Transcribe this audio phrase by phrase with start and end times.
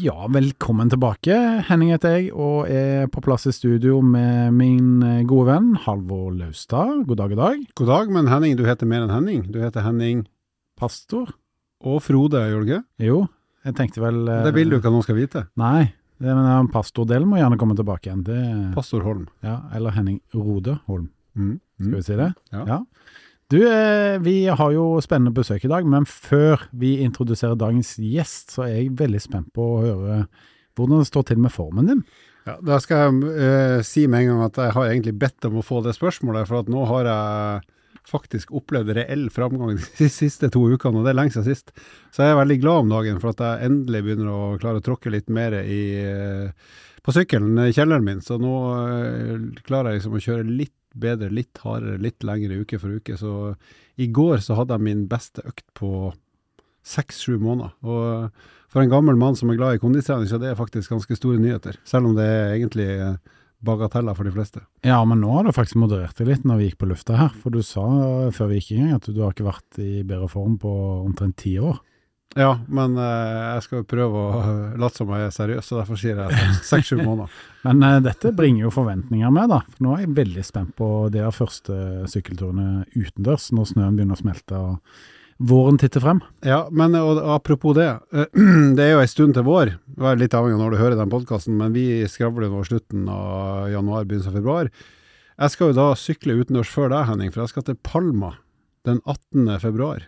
[0.00, 1.34] Ja, velkommen tilbake.
[1.68, 7.02] Henning heter jeg, og er på plass i studio med min gode venn Halvor Laustad.
[7.08, 7.64] God dag, god dag.
[7.80, 9.42] God dag, men Henning, du heter mer enn Henning.
[9.52, 10.22] Du heter Henning
[10.80, 11.32] Pastor.
[11.84, 12.82] og Frode, gjør du ikke?
[13.10, 13.18] Jo,
[13.66, 15.42] jeg tenkte vel eh, Det vil du ikke at noen skal vite.
[15.60, 15.90] Nei,
[16.20, 18.24] det, men eh, pastordelen må gjerne komme tilbake igjen.
[18.26, 18.40] Det,
[18.76, 19.26] Pastor Holm.
[19.44, 21.60] ja, eller Henning Rode Holm, Mm.
[21.78, 22.32] skal vi si det?
[22.52, 22.62] Ja.
[22.68, 22.78] Ja.
[23.50, 28.52] Du, eh, vi har jo spennende besøk i dag, men før vi introduserer dagens gjest,
[28.54, 30.18] så er jeg veldig spent på å høre
[30.78, 32.04] hvordan det står til med formen din.
[32.46, 35.58] Ja, da skal jeg eh, si med en gang at jeg har egentlig bedt om
[35.58, 37.66] å få det spørsmålet, for at nå har jeg
[38.10, 41.74] faktisk opplevd reell framgang de siste to ukene, og det er lenge siden sist.
[42.14, 44.86] Så jeg er veldig glad om dagen for at jeg endelig begynner å klare å
[44.86, 46.70] tråkke litt mer i, eh,
[47.02, 48.22] på sykkelen i kjelleren min.
[48.22, 48.54] Så nå
[48.86, 53.18] eh, klarer jeg liksom å kjøre litt bedre, litt hardere, litt lengre uke for uke.
[53.20, 53.54] Så
[54.00, 56.12] i går så hadde jeg min beste økt på
[56.86, 57.74] seks-sju måneder.
[57.84, 61.18] Og for en gammel mann som er glad i kondistrening, så det er faktisk ganske
[61.18, 61.78] store nyheter.
[61.88, 62.88] Selv om det er egentlig
[63.60, 64.62] bagateller for de fleste.
[64.86, 67.34] Ja, men nå har du faktisk moderert deg litt når vi gikk på lufta her,
[67.42, 67.84] for du sa
[68.32, 70.72] før vi gikk i gang at du har ikke vært i bedre form på
[71.04, 71.82] omtrent ti år.
[72.38, 74.42] Ja, men uh, jeg skal prøve å
[74.78, 77.32] late som jeg er seriøs, så derfor sier jeg seks-sju måneder.
[77.66, 79.64] Men uh, dette bringer jo forventninger med, da.
[79.82, 81.78] Nå er jeg veldig spent på de første
[82.12, 85.00] sykkelturene utendørs, når snøen begynner å smelte og
[85.50, 86.20] våren titter frem.
[86.46, 87.88] Ja, men og, apropos det.
[88.14, 88.28] Uh,
[88.78, 89.74] Det er jo en stund til vår.
[89.98, 93.10] Det er litt avhengig av når du hører den podkasten, men vi skravler nå slutten
[93.10, 94.70] av januar, begynnelsen av februar.
[95.40, 98.36] Jeg skal jo da sykle utendørs før deg, Henning, for jeg skal til Palma
[98.86, 99.50] den 18.
[99.66, 100.06] februar.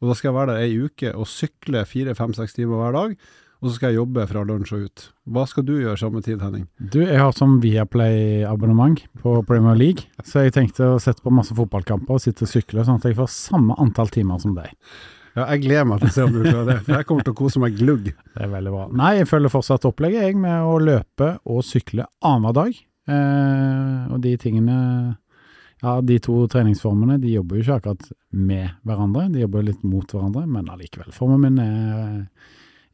[0.00, 2.96] Og da skal jeg være der ei uke og sykle fire, fem, seks timer hver
[2.96, 3.14] dag.
[3.60, 5.02] Og så skal jeg jobbe fra lunsj og ut.
[5.28, 6.64] Hva skal du gjøre samme tid, Henning?
[6.80, 11.52] Du, jeg har sånn Viaplay-abonnement på Premier League, så jeg tenkte å sette på masse
[11.56, 14.72] fotballkamper og sitte og sykle, sånn at jeg får samme antall timer som deg.
[15.36, 17.34] Ja, jeg gleder meg til å se om du klarer det, for jeg kommer til
[17.34, 18.08] å kose meg glugg.
[18.08, 18.86] Det er veldig bra.
[19.02, 22.80] Nei, jeg følger fortsatt opplegget, jeg, med å løpe og sykle annenhver dag.
[23.10, 24.78] Eh, og de tingene
[25.80, 30.12] Ja, de to treningsformene de jobber jo ikke akkurat med hverandre, de jobber litt mot
[30.12, 31.12] hverandre, men allikevel.
[31.16, 32.26] Formen min er,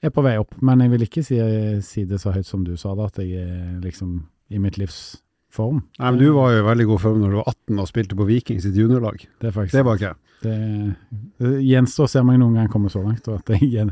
[0.07, 0.55] er på vei opp.
[0.63, 1.41] Men jeg vil ikke si,
[1.83, 4.21] si det så høyt som du sa det, at jeg er liksom
[4.55, 5.19] i mitt livs
[5.57, 5.83] form.
[5.99, 8.19] Nei, men Du var jo i veldig god form når du var 18 og spilte
[8.19, 9.27] på Viking sitt juniorlag.
[9.41, 10.23] Det er faktisk Det var ikke jeg.
[10.43, 10.55] Det,
[11.41, 13.87] det gjenstår å se om jeg noen gang kommer så langt, og at jeg,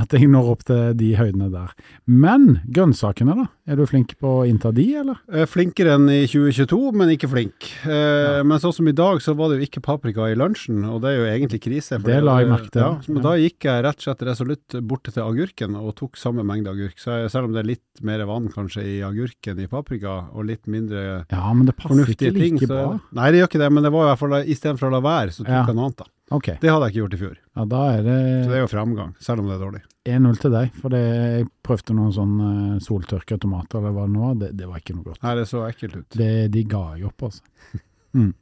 [0.00, 1.74] at jeg når opp til de høydene der.
[2.08, 3.46] Men grønnsakene, da?
[3.70, 5.20] Er du flink på å innta de, eller?
[5.30, 7.68] Eh, Flinkere enn i 2022, men ikke flink.
[7.86, 11.02] Eh, Men sånn som i dag, så var det jo ikke paprika i lunsjen, og
[11.04, 12.00] det er jo egentlig krise.
[12.02, 12.82] Det la jeg merke til.
[12.82, 13.26] Ja, men Ja.
[13.28, 16.98] Da gikk jeg rett og slett resolutt bort til agurken og tok samme mengde agurk.
[16.98, 20.48] Så jeg, selv om det er litt mer vann kanskje i agurken i paprika, og
[20.48, 22.98] litt mindre Ja, men det passer ikke ikke ting, like så bra.
[23.20, 25.30] Nei, det gjør ikke det, men det var i hvert fall istedenfor å la være,
[25.36, 25.62] så tok Ja.
[25.68, 26.08] jeg noe annet, da.
[26.32, 27.34] Ok, Det hadde jeg ikke gjort i fjor.
[27.56, 29.82] ja, da er Så det det er jo fremgang, selv om det er dårlig.
[30.08, 30.70] 1-0 til deg.
[30.80, 34.34] For det, jeg prøvde noen sånn eh, soltørka tomater, eller hva det nå var.
[34.40, 35.20] Det, det var ikke noe godt.
[35.22, 36.08] Nei, det så ekkelt ut.
[36.16, 37.42] Det, de ga jeg opp, altså.
[38.12, 38.34] Mm.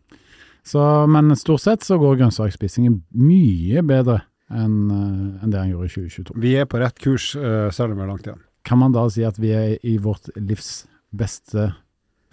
[0.67, 4.17] Så, men stort sett så går grønnsaksspisingen mye bedre
[4.51, 6.35] enn eh, enn det han gjorde i 2022.
[6.43, 8.41] Vi er på rett kurs, eh, selv om vi er langt igjen.
[8.67, 11.69] Kan man da si at vi er i vårt livs beste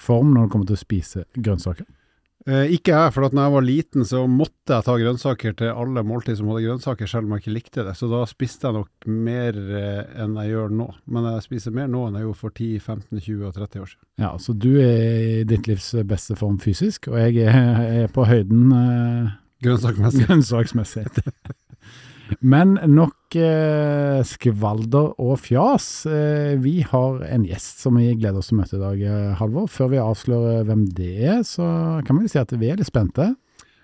[0.01, 1.85] form når det kommer til å spise grønnsaker?
[2.47, 5.72] Eh, ikke jeg, for at når jeg var liten så måtte jeg ta grønnsaker til
[5.74, 7.96] alle måltid som hadde grønnsaker, selv om jeg ikke likte det.
[8.00, 10.88] Så da spiste jeg nok mer eh, enn jeg gjør nå.
[11.12, 13.91] Men jeg spiser mer nå enn jeg gjorde for 10, 15, 20 og 30 år
[13.91, 14.08] siden.
[14.24, 15.03] Ja, så du er
[15.41, 19.35] i ditt livs beste form fysisk, og jeg er, er på høyden eh,
[19.68, 20.24] grønnsaksmessig.
[20.29, 21.08] grønnsaksmessig.
[22.40, 26.06] Men nok eh, skvalder og fjas.
[26.09, 29.34] Eh, vi har en gjest som vi gleder oss til å møte i dag, eh,
[29.40, 29.68] Halvor.
[29.72, 31.68] Før vi avslører hvem det er, så
[32.08, 33.32] kan vi si at vi er litt spente.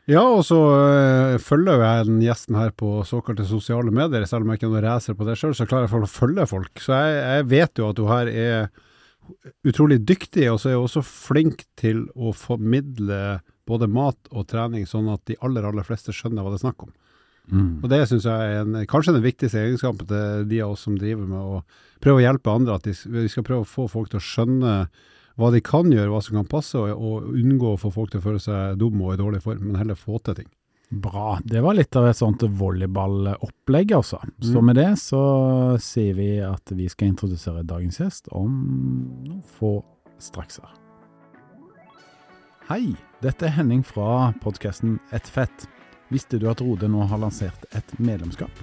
[0.10, 4.26] Ja, og så øh, følger jeg den gjesten her på såkalte sosiale medier.
[4.28, 6.12] Selv om jeg ikke er noen racer på det sjøl, så klarer jeg for å
[6.12, 6.74] følge folk.
[6.84, 8.58] Så jeg, jeg vet jo at hun her er
[9.64, 14.84] utrolig dyktig, og så er hun også flink til å formidle både mat og trening,
[14.90, 16.92] sånn at de aller, aller fleste skjønner hva det er snakk om.
[17.52, 20.96] Og det syns jeg er en, kanskje den viktigste egenskapen til de av oss som
[20.98, 21.58] driver med å
[22.04, 22.78] prøve å hjelpe andre.
[22.80, 24.76] At de, vi skal prøve å få folk til å skjønne
[25.36, 28.22] hva de kan gjøre, hva som kan passe, og, og unngå å få folk til
[28.22, 30.50] å føle seg dumme og i dårlig form, men heller få til ting.
[30.94, 31.40] Bra.
[31.42, 34.20] Det var litt av et sånt volleyballopplegg, altså.
[34.46, 34.66] Så Mm.
[34.68, 35.22] med det så
[35.82, 38.52] sier vi at vi skal introdusere dagens gjest om
[39.26, 39.84] noen få
[40.22, 40.70] straks her.
[42.70, 42.94] Hei,
[43.26, 45.66] dette er Henning fra podkasten Et fett.
[46.14, 48.54] Visste du at Rode nå har lansert et medlemskap?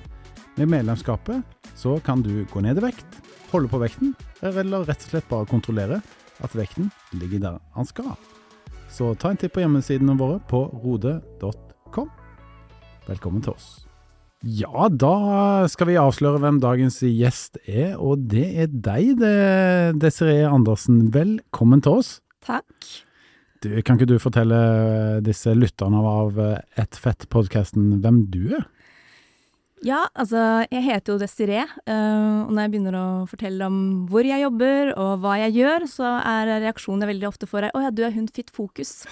[0.55, 1.43] Med medlemskapet
[1.79, 3.19] så kan du gå ned i vekt,
[3.51, 4.13] holde på vekten,
[4.47, 5.99] eller rett og slett bare kontrollere
[6.45, 8.15] at vekten ligger der han skal.
[8.91, 12.11] Så ta en titt på hjemmesidene våre på rode.com.
[13.11, 13.69] Velkommen til oss.
[14.47, 19.37] Ja, da skal vi avsløre hvem dagens gjest er, og det er deg, det,
[20.01, 21.09] Desiree Andersen.
[21.13, 22.19] Velkommen til oss.
[22.47, 23.10] Takk.
[23.61, 24.59] Du, kan ikke du fortelle
[25.25, 26.39] disse lytterne av
[26.81, 28.69] Ett fett-podkasten hvem du er?
[29.81, 33.79] Ja, altså jeg heter jo Desiree, uh, og når jeg begynner å fortelle om
[34.11, 37.87] hvor jeg jobber og hva jeg gjør, så er reaksjonene veldig ofte for deg 'Å
[37.87, 39.07] ja, du er hun Fitt Fokus'.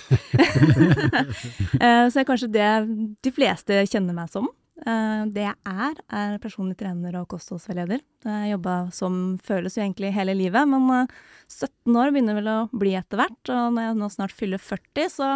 [2.13, 2.69] så er kanskje det
[3.25, 4.51] de fleste kjenner meg som.
[4.85, 8.05] Uh, det jeg er, er personlig trener og kostholdsveileder.
[8.25, 11.09] Jeg jobba som føles jo egentlig hele livet, men
[11.51, 13.43] 17 år begynner vel å bli etter hvert.
[13.55, 15.33] Og når jeg nå snart fyller 40, så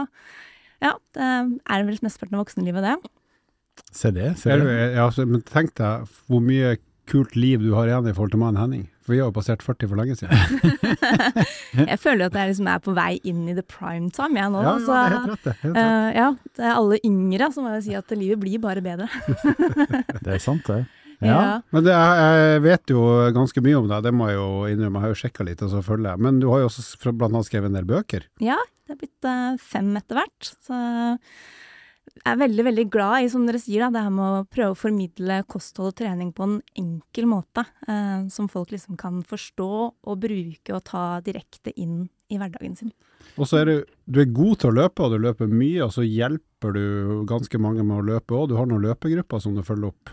[0.82, 3.12] ja, det er vel mesteparten av voksenlivet, det.
[3.92, 4.32] Se det.
[4.40, 4.78] se du, det.
[4.96, 6.76] ja, altså, men tenk deg hvor mye
[7.10, 8.86] kult liv du har igjen i forhold til mannen Henning.
[9.02, 10.32] For vi har jo passert 40 for lenge siden.
[11.90, 14.60] Jeg føler at jeg liksom er på vei inn i the prime time, jeg nå.
[14.62, 15.54] Ja, ja, det er helt rett, det.
[15.62, 15.92] Helt rett.
[15.92, 16.26] Uh, ja,
[16.58, 19.08] det er alle yngre som må jo si at livet blir bare bedre.
[20.22, 20.84] Det er sant, det.
[21.22, 21.32] Ja.
[21.32, 21.54] Ja.
[21.74, 23.02] Men det, jeg, vet jo
[23.34, 25.00] ganske mye om deg, det må jeg jo innrømme.
[25.00, 26.22] Jeg har jo sjekka litt, og så følger jeg.
[26.26, 28.26] Men du har jo også blant annet skrevet en del bøker.
[28.42, 30.52] Ja, det er blitt uh, fem etter hvert.
[30.66, 30.78] Så
[32.20, 34.78] er veldig, veldig glad i, som dere sier, da, det her med å prøve å
[34.78, 37.64] formidle kosthold og trening på en enkel måte.
[37.88, 39.70] eh, som folk liksom kan forstå
[40.04, 42.92] og bruke og ta direkte inn i hverdagen sin.
[43.36, 43.76] Og så er du,
[44.06, 46.84] du er god til å løpe, og du løper mye, og så hjelper du
[47.28, 48.50] ganske mange med å løpe òg.
[48.50, 50.12] Du har noen løpegrupper som du følger opp.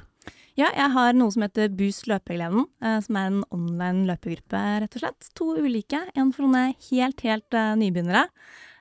[0.59, 4.97] Ja, jeg har noe som heter Boost løpegleden, eh, som er en online løpegruppe, rett
[4.97, 5.29] og slett.
[5.39, 6.01] To ulike.
[6.19, 8.25] En for noen helt, helt eh, nybegynnere.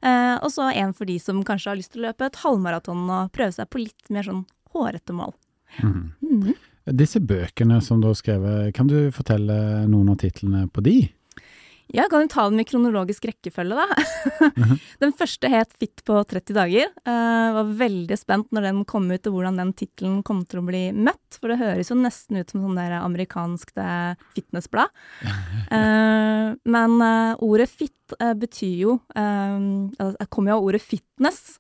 [0.03, 3.05] Eh, og så en for de som kanskje har lyst til å løpe et halvmaraton
[3.07, 5.35] og prøve seg på litt mer sånn hårete mål.
[5.83, 6.11] Mm.
[6.23, 6.53] Mm.
[6.99, 10.97] Disse bøkene som du har skrevet, kan du fortelle noen av titlene på de?
[11.95, 14.47] Ja, kan jo ta den i kronologisk rekkefølge, da.
[15.03, 16.91] Den første het Fit på 30 dager.
[17.09, 20.67] Uh, var veldig spent når den kom ut, og hvordan den tittelen kom til å
[20.69, 21.39] bli møtt.
[21.39, 23.73] For det høres jo nesten ut som sånn der amerikansk
[24.37, 24.93] fitnessblad.
[25.73, 29.59] Uh, men uh, ordet fit eh, betyr jo uh,
[29.99, 31.59] Det kommer jo av ordet fitness.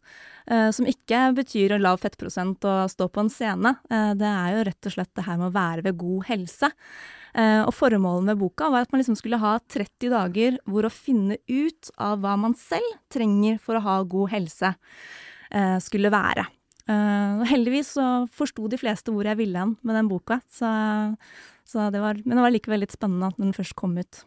[0.50, 3.74] Eh, som ikke betyr lav fettprosent og stå på en scene.
[3.90, 6.70] Eh, det er jo rett og slett det her med å være ved god helse.
[7.38, 10.92] Eh, og formålet med boka var at man liksom skulle ha 30 dager hvor å
[10.92, 14.74] finne ut av hva man selv trenger for å ha god helse,
[15.80, 16.42] skulle være.
[17.48, 18.02] Heldigvis så
[18.36, 20.68] forsto de fleste hvor jeg ville hen med den boka, så,
[21.64, 24.20] så det var, men det var likevel litt spennende at den først kom ut.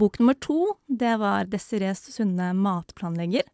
[0.00, 3.44] Bok nummer to, det var Desirees sunne matplanlegger.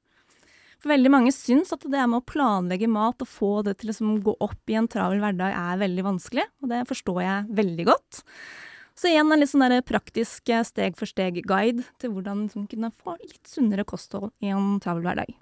[0.84, 3.90] For veldig mange syns at det med å planlegge mat og få det til å
[3.94, 7.86] liksom gå opp i en travel hverdag er veldig vanskelig, og det forstår jeg veldig
[7.88, 8.18] godt.
[8.92, 13.86] Så igjen en litt sånn praktisk eh, steg-for-steg-guide til hvordan liksom kunne få litt sunnere
[13.88, 15.32] kosthold i en travel hverdag.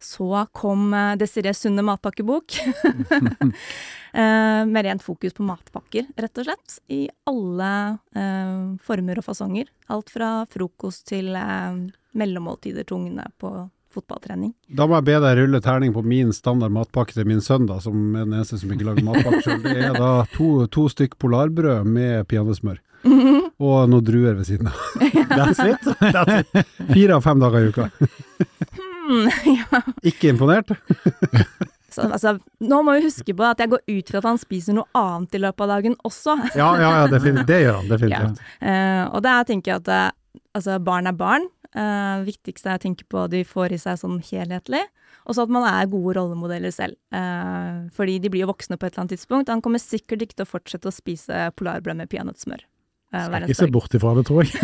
[0.00, 2.56] Så kom Desirées sunne matpakkebok.
[4.16, 6.78] eh, med rent fokus på matpakker, rett og slett.
[6.88, 7.74] I alle
[8.16, 8.56] eh,
[8.88, 9.68] former og fasonger.
[9.92, 11.84] Alt fra frokost til eh,
[12.16, 13.52] mellommåltider tungne på
[13.94, 14.52] fotballtrening.
[14.68, 17.80] Da må jeg be deg rulle terning på min standard matpakke til min sønn, da,
[17.82, 19.64] som er den eneste som ikke lager matpakke sjøl.
[19.64, 22.78] Det er da to, to stykk polarbrød med peanøttsmør.
[23.60, 24.78] Og noen druer ved siden av.
[25.36, 25.90] That's it.
[26.00, 26.72] That's it.
[26.92, 27.90] Fire av fem dager i uka.
[29.10, 29.28] Hmm,
[29.58, 29.82] ja.
[30.06, 30.72] Ikke imponert?
[31.90, 34.76] Så, altså, nå må vi huske på at jeg går ut fra at han spiser
[34.76, 36.36] noe annet i løpet av dagen også.
[36.54, 38.44] Ja, ja, ja det, det gjør han definitivt.
[38.62, 40.06] Eh, og der tenker jeg at eh,
[40.54, 41.48] altså, barn er barn.
[41.76, 44.82] Uh, viktigste er å tenke på at de får i seg sånn helhetlig.
[45.28, 46.96] Og så at man er gode rollemodeller selv.
[47.14, 49.50] Eh, fordi de blir jo voksne på et eller annet tidspunkt.
[49.52, 52.64] Han kommer sikkert ikke til å fortsette å spise polarbrød med peanøttsmør.
[53.12, 54.54] eh, Skal Ikke se bort ifra det, tror jeg.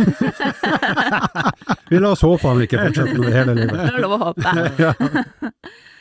[1.90, 3.76] Vi lar oss håpe han ikke fortsetter med det hele livet.
[3.78, 4.46] Det er lov å håpe.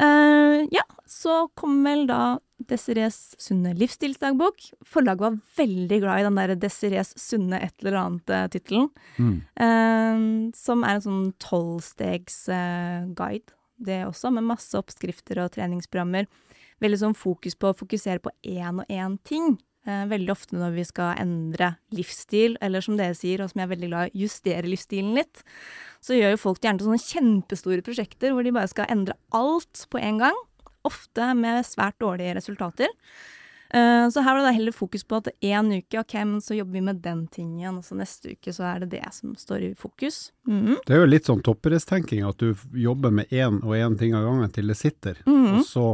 [0.00, 2.38] Eh, ja, så kom vel da
[2.70, 4.56] Desirees sunne livsstilsdagbok.
[4.86, 8.86] Forlaget var veldig glad i den der Desirees sunne et eller annet-tittelen.
[9.18, 9.36] Mm.
[9.66, 10.18] Eh,
[10.56, 13.48] som er en sånn tolvstegs-guide,
[13.80, 16.24] det også, med masse oppskrifter og treningsprogrammer.
[16.80, 19.46] Veldig sånn fokus på å fokusere på én og én ting.
[19.88, 23.66] Eh, veldig ofte når vi skal endre livsstil, eller som dere sier, og som jeg
[23.66, 25.40] er veldig glad i, justere livsstilen litt,
[26.04, 30.02] så gjør jo folk gjerne sånne kjempestore prosjekter hvor de bare skal endre alt på
[30.02, 30.36] en gang.
[30.86, 32.90] Ofte med svært dårlige resultater.
[33.70, 36.72] Eh, så her var det heller fokus på at én uke, ok, men så jobber
[36.72, 39.74] vi med den tingen, og så neste uke så er det det som står i
[39.78, 40.32] fokus.
[40.48, 40.80] Mm.
[40.86, 44.26] Det er jo litt sånn toppidrettstenking, at du jobber med én og én ting av
[44.26, 45.52] gangen til det sitter, mm.
[45.52, 45.86] og så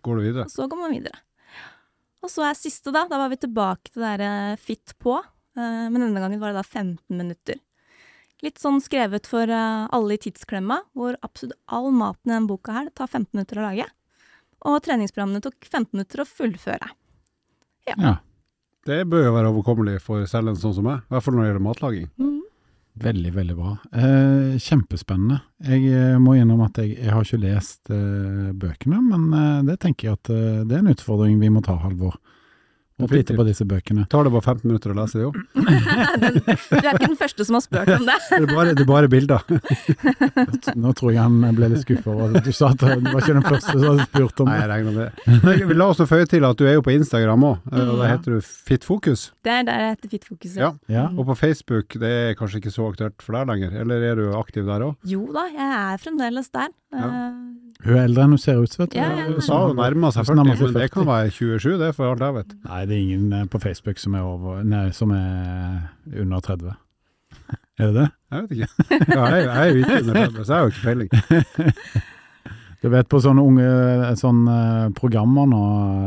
[0.00, 0.46] går du videre.
[0.48, 1.20] Og så går man videre.
[2.20, 3.06] Og så er siste, da.
[3.08, 5.16] Da var vi tilbake til det der fitt Fit på.
[5.56, 7.60] eh, Men denne gangen var det da 15 minutter.
[8.40, 12.72] Litt sånn skrevet for eh, alle i tidsklemma, hvor absolutt all maten i denne boka
[12.76, 13.88] her det tar 15 minutter å lage.
[14.68, 16.90] Og treningsprogrammene tok 15 minutter å fullføre.
[17.88, 18.18] Ja.
[18.88, 21.42] Det bør jo være overkommelig for selv en sånn som meg, i hvert fall når
[21.42, 22.08] det gjelder matlaging.
[22.20, 22.36] Mm.
[23.00, 23.72] Veldig, veldig bra.
[23.94, 25.38] Eh, kjempespennende.
[25.64, 29.78] Jeg eh, må innrømme at jeg, jeg har ikke lest eh, bøkene, men eh, det
[29.84, 32.18] tenker jeg at eh, det er en utfordring vi må ta, Halvor.
[33.04, 34.04] Og flytte på disse bøkene.
[34.12, 35.38] Tar det bare 15 minutter å lese det òg?
[36.70, 38.16] Du er ikke den første som har spurt om det.
[38.30, 39.44] Det er bare, det er bare bilder.
[40.82, 43.36] Nå tror jeg han ble litt skuffa over at du sa at du var ikke
[43.38, 44.54] den første som hadde spurt om det.
[44.54, 45.38] Nei, jeg regner med det.
[45.44, 47.94] Men vi La oss nå føye til at du er jo på Instagram òg, og
[48.02, 48.40] da heter du
[48.70, 49.28] Fitfokus.
[49.46, 50.56] Det er der jeg heter Fitfokus.
[50.60, 50.72] Ja.
[50.92, 51.06] Ja.
[51.14, 54.26] Og på Facebook, det er kanskje ikke så aktuelt for deg lenger, eller er du
[54.38, 54.98] aktiv der òg?
[55.08, 56.68] Jo da, jeg er fremdeles der.
[56.92, 57.06] Ja.
[57.06, 57.40] Eh,
[57.80, 58.98] Hun er eldre enn hun ser ut, vet du.
[58.98, 59.40] Ja, ja, ja.
[59.40, 60.90] Seg Hun nærmer 40, seg men det 40.
[60.92, 62.50] kan være 27, det, for alt jeg vet.
[62.66, 65.28] Nei, det er ingen eh, på Facebook som er, over, nei, som er
[66.20, 66.74] under 30.
[67.80, 68.08] Er det det?
[68.30, 68.70] Jeg vet ikke.
[69.14, 71.10] Ja, jeg, jeg er jo ikke under 30, så jeg har jo ikke peiling.
[72.80, 73.68] Du vet på sånne unge
[74.16, 75.58] sånne programmer nå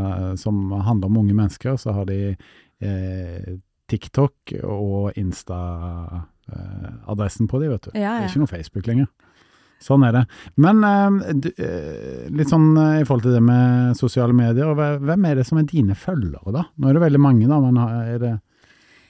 [0.10, 3.46] eh, som handler om unge mennesker, så har de eh,
[3.94, 4.34] TikTok
[4.66, 7.92] og Insta-adressen på de, vet du.
[7.94, 9.06] Ja, Det er ikke noe Facebook lenger.
[9.84, 10.24] Sånn er det.
[10.64, 15.28] Men eh, eh, litt sånn eh, i forhold til det med sosiale medier, hve- hvem
[15.28, 16.66] er det som er dine følgere, da?
[16.80, 18.34] Nå er det veldig mange, da, men er det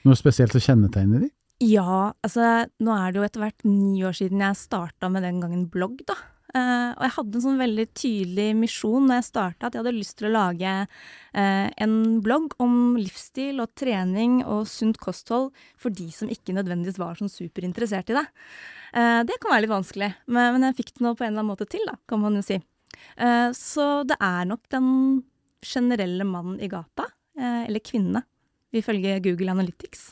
[0.03, 1.31] noe spesielt som kjennetegner de?
[1.63, 5.37] Ja, altså nå er det jo etter hvert ni år siden jeg starta med den
[5.43, 6.17] gangen blogg, da.
[6.53, 9.93] Uh, og jeg hadde en sånn veldig tydelig misjon når jeg starta, at jeg hadde
[9.95, 15.49] lyst til å lage uh, en blogg om livsstil og trening og sunt kosthold
[15.81, 18.25] for de som ikke nødvendigvis var sånn superinteressert i det.
[18.93, 21.41] Eh, det kan være litt vanskelig, men, men jeg fikk det nå på en eller
[21.41, 22.59] annen måte til, da, kan man jo si.
[23.17, 24.87] Eh, så det er nok den
[25.63, 27.07] generelle mannen i gata,
[27.39, 28.23] eh, eller kvinne,
[28.73, 30.11] ifølge Google Analytics.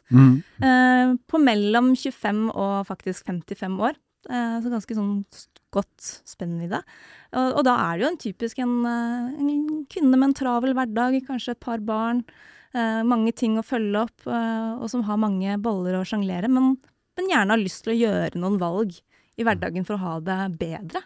[0.66, 3.98] Eh, på mellom 25 og faktisk 55 år.
[4.30, 5.16] Eh, så ganske sånn
[5.74, 6.82] godt spennvidde.
[7.34, 11.22] Og, og da er det jo en typisk en, en kvinne med en travel hverdag,
[11.30, 12.22] kanskje et par barn,
[12.76, 16.76] eh, mange ting å følge opp, eh, og som har mange boller å sjonglere, men,
[17.22, 18.98] men gjerne har lyst til å gjøre noen valg
[19.38, 21.04] i hverdagen for å ha det bedre,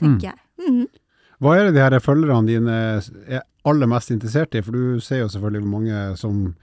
[0.00, 0.38] tenker jeg.
[0.62, 0.86] Mhm.
[1.40, 2.78] Hva er det de her følgerne dine
[3.26, 4.60] er aller mest interessert i?
[4.62, 6.54] For du ser jo selvfølgelig mange som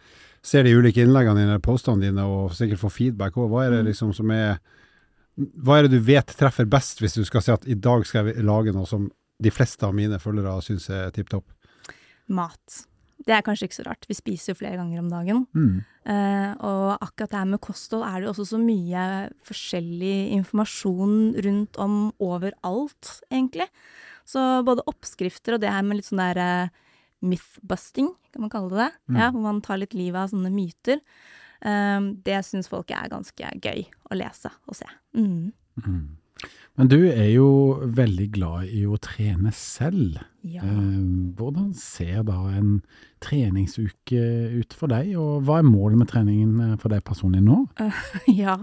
[0.45, 3.49] ser de ulike innleggene dine, postene dine, og sikkert får feedback òg.
[3.49, 3.87] Hva er det Mm.
[3.91, 4.59] liksom som er
[5.37, 8.25] Hva er det du vet treffer best, hvis du skal si at i dag skal
[8.25, 11.45] jeg lage noe som de fleste av mine følgere syns er tipp topp?
[12.27, 12.87] Mat.
[13.25, 14.05] Det er kanskje ikke så rart.
[14.09, 15.45] Vi spiser jo flere ganger om dagen.
[15.57, 15.79] Mm.
[16.07, 19.05] Uh, og akkurat det her med kosthold er det jo også så mye
[19.47, 21.15] forskjellig informasjon
[21.47, 23.67] rundt om overalt, egentlig.
[24.27, 26.85] Så både oppskrifter og det her med litt sånn der uh,
[27.25, 28.91] myth-busting, kan man kalle det.
[29.09, 29.19] Mm.
[29.19, 31.01] Ja, hvor man tar litt livet av sånne myter.
[31.65, 34.87] Uh, det syns folk er ganske gøy å lese og se.
[35.17, 35.49] Mm.
[36.77, 37.49] Men du er jo
[37.97, 40.19] veldig glad i å trene selv.
[40.45, 40.61] Ja.
[40.61, 40.99] Eh,
[41.37, 42.81] hvordan ser da en
[43.23, 44.21] treningsuke
[44.59, 47.63] ut for deg, og hva er målet med treningen eh, for deg personlig nå?
[48.43, 48.59] ja.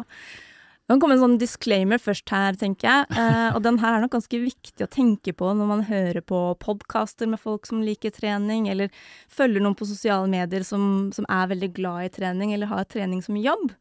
[0.85, 3.05] Det kan en sånn disclaimer først her, tenker jeg.
[3.17, 6.41] Eh, og den her er nok ganske viktig å tenke på når man hører på
[6.61, 8.93] podkaster med folk som liker trening, eller
[9.33, 13.25] følger noen på sosiale medier som, som er veldig glad i trening, eller har trening
[13.25, 13.73] som jobb.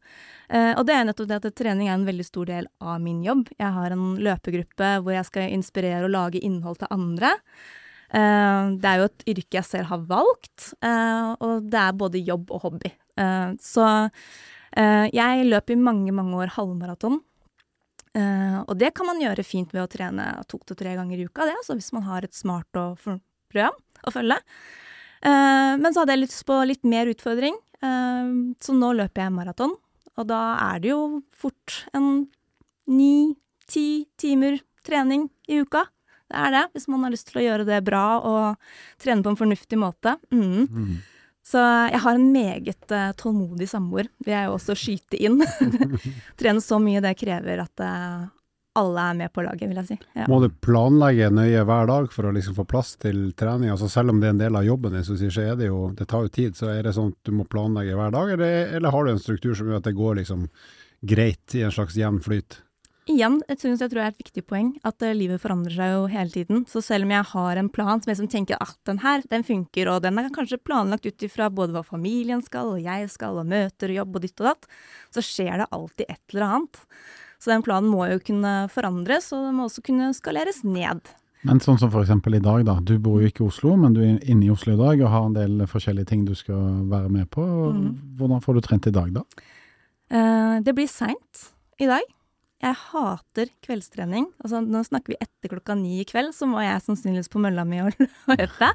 [0.48, 3.20] Eh, og det er nettopp det at trening er en veldig stor del av min
[3.26, 3.52] jobb.
[3.58, 7.34] Jeg har en løpegruppe hvor jeg skal inspirere og lage innhold til andre.
[8.14, 12.24] Eh, det er jo et yrke jeg selv har valgt, eh, og det er både
[12.24, 12.96] jobb og hobby.
[13.20, 13.92] Eh, så
[14.74, 17.20] jeg løp i mange, mange år halvmaraton.
[18.14, 21.26] Eh, og det kan man gjøre fint ved å trene to til tre ganger i
[21.26, 23.74] uka, det, altså hvis man har et smart og program
[24.06, 24.38] å følge.
[25.24, 28.30] Eh, men så hadde jeg lyst på litt mer utfordring, eh,
[28.62, 29.74] så nå løper jeg maraton.
[30.14, 32.28] Og da er det jo fort en
[32.86, 35.88] ni-ti timer trening i uka.
[36.30, 38.70] Det er det, hvis man har lyst til å gjøre det bra og
[39.02, 40.14] trene på en fornuftig måte.
[40.30, 41.02] Mm.
[41.44, 45.42] Så jeg har en meget uh, tålmodig samboer, vil jeg jo også skyte inn.
[46.40, 48.24] Trene så mye det krever at uh,
[48.80, 49.98] alle er med på laget, vil jeg si.
[50.16, 50.26] Ja.
[50.30, 53.70] Må du planlegge nøye hver dag for å liksom få plass til trening?
[53.70, 56.08] Altså selv om det er en del av jobben din, så er det jo, det
[56.10, 56.56] tar jo tid.
[56.58, 59.22] Så er det sånn at du må planlegge hver dag, eller, eller har du en
[59.22, 60.48] struktur som gjør at det går liksom
[61.04, 62.63] greit i en slags jevn flyt?
[63.04, 65.90] Igjen, jeg synes jeg tror det er et viktig poeng, at uh, livet forandrer seg
[65.92, 66.62] jo hele tiden.
[66.70, 69.44] Så selv om jeg har en plan som jeg som tenker at den her, den
[69.44, 73.42] funker, og den er kanskje planlagt ut ifra både hva familien skal, og jeg skal,
[73.42, 74.70] og møter og jobb og ditt og datt,
[75.12, 76.80] så skjer det alltid et eller annet.
[77.44, 81.04] Så den planen må jo kunne forandres, og den må også kunne skaleres ned.
[81.44, 82.78] Men sånn som eksempel i dag, da.
[82.80, 85.12] Du bor jo ikke i Oslo, men du er inne i Oslo i dag og
[85.12, 87.44] har en del forskjellige ting du skal være med på.
[87.44, 87.90] Mm.
[88.16, 89.24] Hvordan får du trent i dag, da?
[90.08, 92.08] Uh, det blir seint i dag.
[92.64, 94.30] Jeg hater kveldstrening.
[94.40, 97.66] Altså, nå snakker vi etter klokka ni i kveld, så må jeg sannsynligvis på mølla
[97.68, 97.92] mi og
[98.30, 98.70] løpe.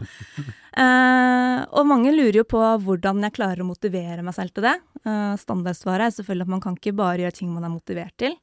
[0.77, 4.75] uh, og mange lurer jo på hvordan jeg klarer å motivere meg selv til det.
[5.07, 8.37] Uh, standardsvaret er selvfølgelig at man kan ikke bare gjøre ting man er motivert til.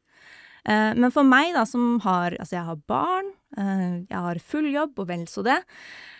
[0.66, 4.98] Uh, men for meg, da, som har Altså, jeg har barn, jeg har full jobb,
[4.98, 5.60] og vel så det.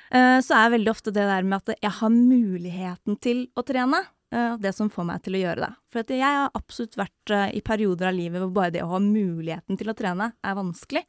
[0.09, 3.99] så er veldig ofte det der med at jeg har muligheten til å trene.
[4.35, 5.73] Eh, det som får meg til å gjøre det.
[5.95, 9.02] For jeg har absolutt vært eh, i perioder av livet hvor bare det å ha
[9.02, 11.04] muligheten til å trene er vanskelig.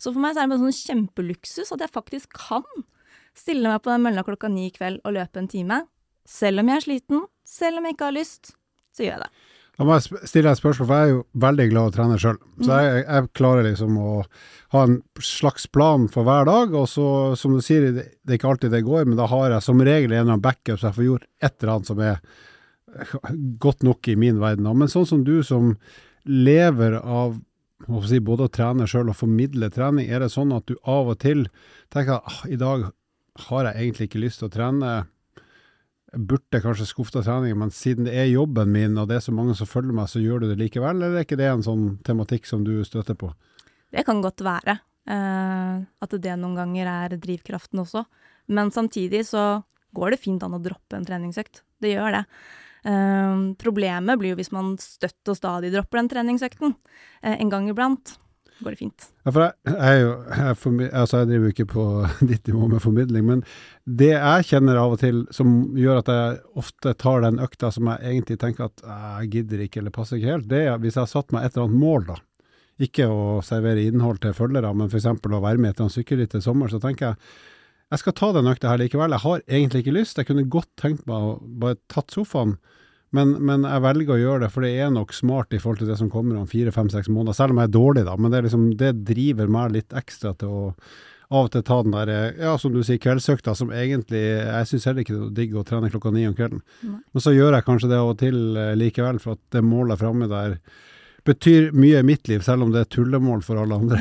[0.00, 2.64] Så for meg så er det bare sånn kjempeluksus at jeg faktisk kan
[3.36, 5.82] stille meg på den mølla klokka ni i kveld og løpe en time.
[6.24, 8.54] Selv om jeg er sliten, selv om jeg ikke har lyst,
[8.96, 9.44] så gjør jeg det.
[9.74, 12.18] Da må jeg stille et spørsmål, for jeg er jo veldig glad i å trene
[12.22, 12.36] sjøl.
[12.62, 12.74] Så mm.
[12.78, 14.12] jeg, jeg, klarer liksom å
[14.72, 17.06] ha en slags plan for hver dag, og så,
[17.36, 20.14] som du sier, det, er ikke alltid det går, men da har jeg som regel
[20.14, 22.22] en eller annen backup, så jeg får gjort et eller annet som er
[23.62, 24.68] godt nok i min verden.
[24.78, 25.74] Men sånn som du som
[26.24, 27.38] lever av
[28.08, 31.18] si, både å trene sjøl og formidle trening, er det sånn at du av og
[31.24, 31.46] til
[31.92, 32.86] tenker at ah, i dag
[33.48, 34.92] har jeg egentlig ikke lyst til å trene,
[36.14, 39.34] jeg burde kanskje skuffet treningen, men siden det er jobben min og det er så
[39.34, 41.86] mange som følger meg, så gjør du det likevel, eller er ikke det en sånn
[42.06, 43.32] tematikk som du støtter på?
[43.94, 44.78] Det kan godt være.
[45.04, 48.06] Uh, at det noen ganger er drivkraften også.
[48.54, 51.62] Men samtidig så går det fint an å droppe en treningsøkt.
[51.82, 52.22] Det gjør det.
[52.84, 57.70] Uh, problemet blir jo hvis man støtt og stadig dropper den treningsøkten uh, en gang
[57.72, 58.18] iblant.
[58.62, 59.06] Går det fint.
[59.24, 61.86] Ja, for jeg, jeg, jo, jeg, altså jeg driver jo ikke på
[62.30, 63.42] ditt nivå med formidling, men
[63.84, 67.90] det jeg kjenner av og til som gjør at jeg ofte tar den økta som
[67.90, 71.02] jeg egentlig tenker at jeg gidder ikke eller passer ikke helt, det er hvis jeg
[71.02, 72.20] har satt meg et eller annet mål, da.
[72.84, 75.06] Ikke å servere innhold til følgere, men f.eks.
[75.06, 77.20] å være med et eller annet sykkelritt i sommer, så tenker jeg
[77.92, 79.12] jeg skal ta den økta her likevel.
[79.14, 80.18] Jeg har egentlig ikke lyst.
[80.18, 82.56] Jeg kunne godt tenkt meg å bare tatt sofaen
[83.14, 85.90] men, men, jeg velger å gjøre det, for det er nok smart i forhold til
[85.92, 87.36] det som kommer om fire, fem, seks måneder.
[87.38, 88.16] Selv om jeg er dårlig, da.
[88.18, 90.62] Men det, liksom, det driver meg litt ekstra til å
[91.34, 94.84] av og til ta den der, ja, som du sier, kveldsøkta, som egentlig Jeg syns
[94.86, 96.60] heller ikke det er digg å trene klokka ni om kvelden.
[96.84, 96.98] Nei.
[97.14, 100.02] Men så gjør jeg kanskje det av og til eh, likevel, for at det målet
[100.02, 100.58] framme der
[101.24, 104.00] betyr mye i mitt liv, selv om det er tullemål for alle andre.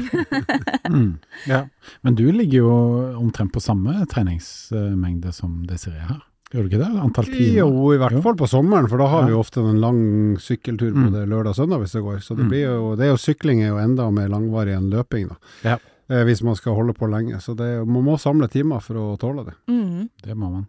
[0.89, 1.09] mm,
[1.47, 1.63] ja.
[2.01, 2.75] Men du ligger jo
[3.19, 6.21] omtrent på samme treningsmengde som Desiree her.
[6.53, 6.91] Gjør du ikke det?
[7.01, 7.55] Antall timer?
[7.63, 9.31] Jo, i hvert fall på sommeren, for da har ja.
[9.31, 10.03] vi ofte en lang
[10.37, 12.19] sykkeltur på både lørdag og søndag hvis det går.
[12.21, 12.51] Så det, mm.
[12.51, 15.55] blir jo, det er jo sykling er jo enda mer langvarig enn løping, da.
[15.65, 15.79] Ja.
[16.11, 17.39] Eh, hvis man skal holde på lenge.
[17.41, 19.55] Så det, man må samle timer for å tåle det.
[19.71, 20.11] Mm.
[20.21, 20.67] Det må man.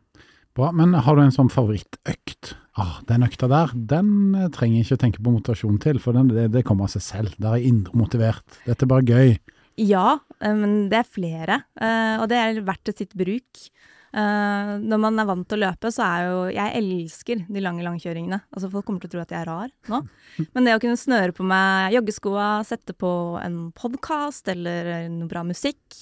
[0.57, 0.71] Bra.
[0.73, 2.55] Men har du en sånn favorittøkt?
[2.75, 6.17] Ah, den økta der, den eh, trenger jeg ikke å tenke på motivasjon til, for
[6.17, 7.37] den, det, det, kommer av seg selv.
[7.39, 8.57] Der er jeg indre motivert.
[8.67, 9.35] Dette er bare gøy.
[9.79, 13.67] Ja, eh, men det er flere, eh, og det er verdt til sitt bruk.
[14.15, 17.83] Uh, når man er vant til å løpe, så er jo Jeg elsker de lange
[17.83, 18.39] langkjøringene.
[18.55, 19.99] Altså Folk kommer til å tro at jeg er rar nå.
[20.55, 23.11] Men det å kunne snøre på meg joggeskoa, sette på
[23.43, 25.99] en podkast eller noe bra musikk,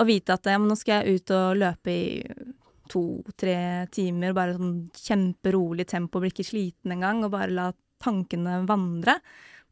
[0.00, 2.06] og vite at ja, nå skal jeg ut og løpe i
[2.94, 3.56] to-tre
[3.94, 7.68] timer, bare sånn kjemperolig tempo, blir ikke sliten engang, og bare la
[8.04, 9.18] tankene vandre,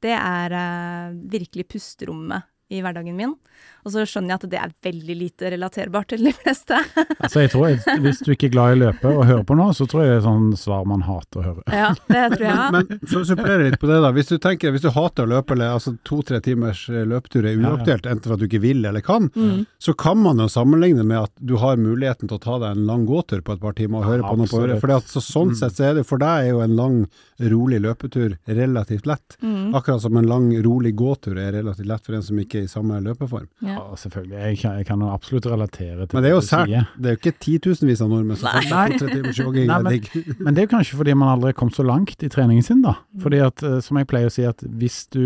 [0.03, 3.37] det er uh, virkelig pusterommet i hverdagen min.
[3.83, 6.77] Og så skjønner jeg at det er veldig lite relaterbart til de fleste.
[7.25, 9.57] altså jeg tror jeg, Hvis du ikke er glad i å løpe og hører på
[9.59, 11.65] nå, så tror jeg det er sånn svar man hater å høre.
[11.75, 12.69] Ja, det tror jeg.
[12.77, 14.13] men, men for å supplere litt på det, da.
[14.15, 17.59] Hvis du tenker, hvis du hater å løpe, eller altså to-tre timers eh, løpetur er
[17.59, 19.65] uaktuelt, enten for at du ikke vil eller kan, mm.
[19.83, 22.87] så kan man jo sammenligne med at du har muligheten til å ta deg en
[22.87, 24.79] lang gåtur på et par timer og høre ja, på noe på øret.
[24.85, 25.59] For så, sånn mm.
[25.59, 27.03] sett så er det for deg er jo en lang,
[27.51, 29.41] rolig løpetur relativt lett.
[29.43, 29.75] Mm.
[29.75, 32.98] Akkurat som en lang, rolig gåtur er relativt lett for en som ikke i samme
[33.05, 33.46] løpeform.
[33.62, 34.38] Ja, ja selvfølgelig.
[34.38, 36.72] Jeg kan, jeg kan, absolutt relatere til Men det er jo sært.
[36.96, 39.70] Det er jo ikke titusenvis av nordmenn som får tre timers jogging.
[39.70, 40.11] Nei, men,
[40.44, 42.83] men, det er jo kanskje fordi man aldri har kommet så langt i treningen sin,
[42.85, 42.96] da.
[43.12, 43.22] Mm.
[43.27, 45.25] Fordi at, eh, som jeg pleier å si, at hvis du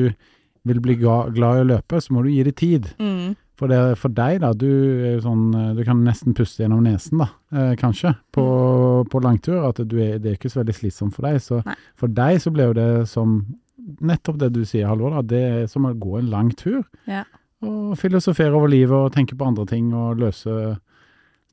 [0.66, 2.88] vil bli glad i å løpe, så må du gi det tid.
[2.99, 3.37] Mm.
[3.57, 6.83] For, det, for deg, da, du er jo sånn eh, Du kan nesten puste gjennom
[6.85, 9.12] nesen, da, eh, kanskje, på, mm.
[9.12, 9.62] på langtur.
[9.64, 11.40] At er, det er ikke så veldig slitsomt for deg.
[11.44, 11.77] Så Nei.
[11.99, 13.38] for deg så ble jo det som
[13.87, 15.18] Nettopp det du sier, Halvor.
[15.22, 16.83] Det er som å gå en lang tur.
[17.07, 17.22] Ja.
[17.66, 20.77] Og filosofere over livet og tenke på andre ting og løse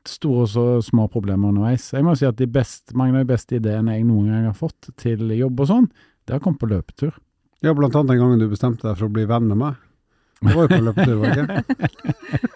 [0.10, 1.86] store og små problemer underveis.
[1.94, 4.58] Jeg må si at de best, mange av de beste ideene jeg noen gang har
[4.58, 5.88] fått til jobb og sånn,
[6.28, 7.16] det har kommet på løpetur.
[7.64, 9.80] Ja, blant annet den gangen du bestemte deg for å bli venn med meg.
[10.44, 12.50] Det var jo på løpetur, var det ikke?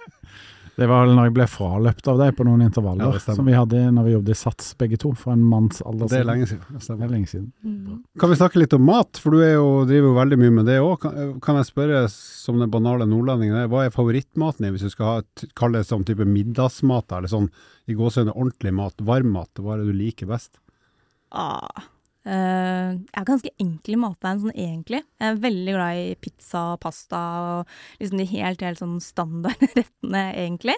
[0.78, 3.80] Det var når jeg ble fraløpt av deg på noen intervaller Ja, som vi hadde
[3.96, 6.28] når vi jobbet i Sats begge to, for en manns alder Det er siden.
[6.30, 6.66] lenge siden.
[6.70, 7.48] Det Det er lenge siden.
[7.66, 8.04] Mm.
[8.22, 10.66] Kan vi snakke litt om mat, for du er jo, driver jo veldig mye med
[10.70, 11.00] det òg.
[11.02, 15.06] Kan, kan jeg spørre, som den banale nordlendingen, hva er favorittmaten din hvis du skal
[15.06, 17.50] ha, et- kalle det sånn type middagsmat, eller sånn
[17.88, 20.60] i gåsehudet ordentlig mat, varm mat, hva er det du liker best?
[21.32, 21.68] Ah.
[22.28, 25.02] Eh, jeg er ganske enkel i matveien sånn egentlig.
[25.18, 30.26] Jeg er veldig glad i pizza og pasta og liksom de helt, helt sånn standardrettene,
[30.44, 30.76] egentlig.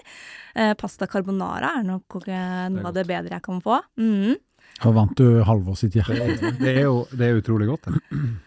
[0.54, 3.80] Uh, pasta carbonara er nok noe av det bedre jeg kan få.
[4.00, 4.38] Mm.
[4.86, 6.38] Og vant du Halvor sitt Det, hjerte?
[6.40, 7.90] Det, det er jo det er utrolig godt.
[7.90, 8.00] Det.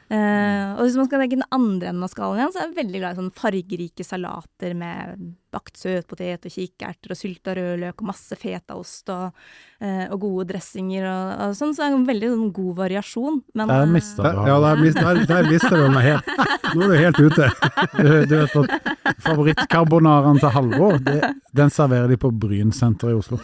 [0.09, 2.79] Uh, og hvis man skal tenke den andre enden av skalaen igjen, så er jeg
[2.81, 8.07] veldig glad i sånn fargerike salater med bakt søtpotet og kikerter og sylta rødløk og
[8.09, 9.31] masse fetaost og,
[9.79, 11.71] eh, og gode dressinger og, og sånn.
[11.77, 13.39] Så det er en veldig sånn, god variasjon.
[13.53, 16.33] Men, Der eh, mista du ja, der, der, der mister du meg helt.
[16.73, 17.49] Nå er du helt ute.
[17.93, 23.37] Du, du vet at favorittkarbonaren til Halvor, det- den serverer de på Brynsenteret i Oslo.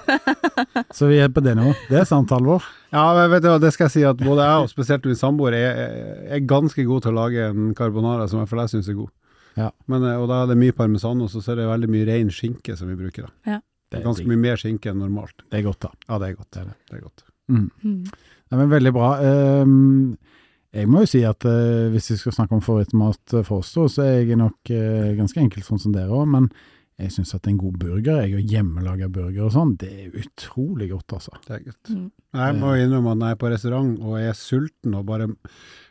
[0.93, 1.77] Så vi er på det nivået.
[1.89, 2.63] Det er sant, Halvor.
[2.91, 5.15] Ja, men vet du hva, det skal jeg si at både jeg og spesielt min
[5.19, 8.71] samboer er, er, er ganske god til å lage en carbonara som jeg, for deg
[8.71, 9.11] syns er god.
[9.59, 9.69] Ja.
[9.91, 12.31] Men, eh, og da er det mye parmesanost, og så er det veldig mye ren
[12.33, 13.27] skinke som vi bruker.
[13.27, 13.59] da.
[13.89, 15.43] Det er, Ganske mye mer skinke enn normalt.
[15.49, 15.93] det er godt, da.
[16.07, 16.49] Ja, det er godt.
[16.53, 16.75] Det er det.
[16.89, 17.23] Det er godt.
[17.49, 17.69] Mm.
[17.81, 18.03] mm.
[18.49, 19.09] Nei, men veldig bra.
[19.25, 20.17] Ehm,
[20.73, 23.87] jeg må jo si at uh, hvis vi skal snakke om favorittmat for oss to,
[23.89, 26.27] så er jeg nok uh, ganske enkel sånn som dere òg.
[26.29, 26.49] Men
[26.99, 30.89] jeg syns at en god burger, jeg og hjemmelaga burger og sånn, det er utrolig
[30.91, 31.37] godt, altså.
[31.47, 31.91] Det er godt.
[31.95, 32.07] Mm.
[32.39, 35.27] Jeg må jo innrømme at når jeg er på restaurant og er sulten og bare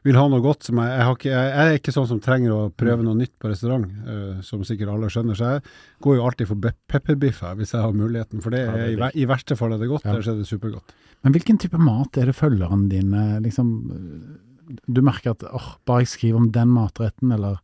[0.06, 2.54] vil ha noe godt som jeg Jeg, har ikke, jeg er ikke sånn som trenger
[2.54, 5.38] å prøve noe nytt på restaurant, uh, som sikkert alle skjønner.
[5.38, 5.64] Så jeg
[6.04, 8.44] går jo alltid for pepperbiff her, hvis jeg har muligheten.
[8.44, 10.12] For det Ja, det er, er i, i verste fall er det godt, Ja.
[10.14, 10.94] ellers er det supergodt.
[11.24, 16.04] Men hvilken type mat er det følgerne dine liksom eh, Du merker at åh, bare
[16.04, 17.58] jeg skriver om den matretten, eller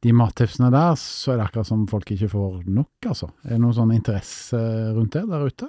[0.00, 3.28] de mattipsene der, så er det akkurat som folk ikke får nok, altså.
[3.44, 4.60] Er det noen sånn interesse
[4.96, 5.68] rundt det der ute?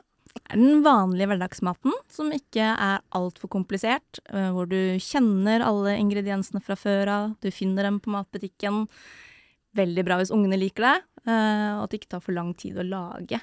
[0.51, 6.77] den vanlige hverdagsmaten, som ikke er altfor komplisert, eh, hvor du kjenner alle ingrediensene fra
[6.79, 8.85] før av, du finner dem på matbutikken.
[9.75, 12.79] Veldig bra hvis ungene liker det, eh, og at det ikke tar for lang tid
[12.79, 13.39] å lage.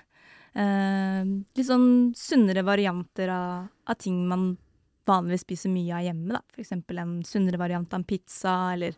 [0.55, 4.57] Eh, litt sånn sunnere varianter av, av ting man
[5.09, 6.43] vanligvis spiser mye av hjemme, da.
[6.61, 8.97] Eksempel en sunnere variant av en pizza, eller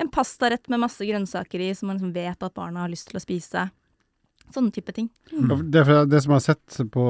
[0.00, 3.20] en pastarett med masse grønnsaker i, som man liksom vet at barna har lyst til
[3.20, 3.66] å spise.
[4.50, 5.10] Sånne type ting.
[5.30, 5.50] Mm.
[5.70, 7.04] Det, det som jeg har sett på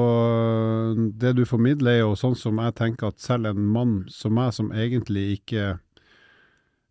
[1.23, 4.51] det du formidler, er jo sånn som jeg tenker at selv en mann som meg,
[4.53, 5.71] som egentlig ikke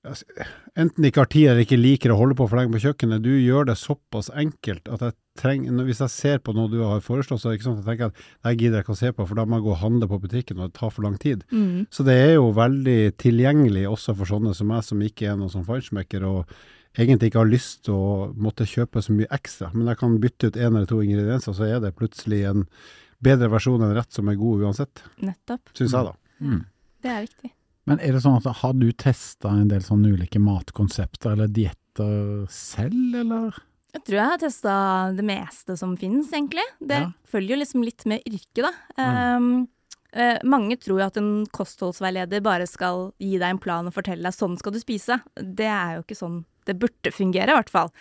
[0.06, 3.22] altså, Enten ikke har tid eller ikke liker å holde på for lenge på kjøkkenet,
[3.22, 6.78] du gjør det såpass enkelt at jeg trenger når- Hvis jeg ser på noe du
[6.84, 8.96] har foreslått, så er det ikke sånn at jeg tenker at det gidder jeg ikke
[8.96, 10.90] å se på, for da må jeg gå og handle på butikken, og det tar
[10.90, 11.44] for lang tid.
[11.50, 11.86] Mm.
[11.90, 15.50] Så det er jo veldig tilgjengelig også for sånne som meg, som ikke er noen
[15.52, 16.46] sånn feinschmecker, og
[16.98, 19.72] egentlig ikke har lyst til å måtte kjøpe så mye ekstra.
[19.74, 22.66] Men jeg kan bytte ut én eller to ingredienser, så er det plutselig en
[23.22, 25.02] bedre versjon enn rett som er god uansett.
[25.22, 25.70] Nettopp.
[25.74, 26.14] Syns jeg, da.
[26.42, 26.64] Mm.
[27.02, 27.50] Det er viktig.
[27.86, 32.46] Men er det sånn at har du testa en del sånne ulike matkonsepter eller dietter
[32.52, 33.54] selv, eller?
[33.90, 34.72] Jeg tror jeg har testa
[35.16, 36.64] det meste som finnes, egentlig.
[36.78, 37.10] Det Ja.
[37.26, 38.72] følger jo liksom litt med yrket, da.
[39.36, 39.68] Um,
[40.10, 44.26] Uh, mange tror jo at en kostholdsveileder bare skal gi deg en plan og fortelle
[44.26, 45.20] deg sånn skal du spise.
[45.38, 47.92] Det er jo ikke sånn det burde fungere, i hvert fall.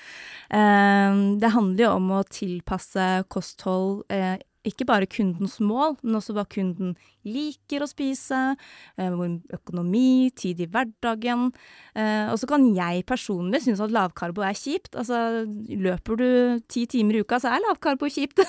[0.49, 6.33] Um, det handler jo om å tilpasse kosthold uh, ikke bare kundens mål, men også
[6.33, 8.55] hva kunden liker å spise,
[8.97, 9.17] eh,
[9.53, 11.49] økonomi, tid i hverdagen.
[11.95, 14.95] Eh, og så kan jeg personlig synes at lavkarbo er kjipt.
[14.95, 16.29] Altså, løper du
[16.71, 18.39] ti timer i uka, så er lavkarbo kjipt.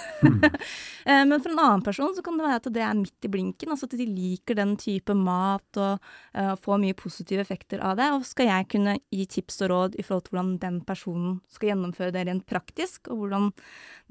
[1.11, 3.33] eh, men for en annen person så kan det være at det er midt i
[3.33, 5.99] blinken, altså at de liker den type mat og
[6.35, 8.11] eh, får mye positive effekter av det.
[8.15, 11.73] Og skal jeg kunne gi tips og råd i forhold til hvordan den personen skal
[11.73, 13.51] gjennomføre det rent praktisk, og hvordan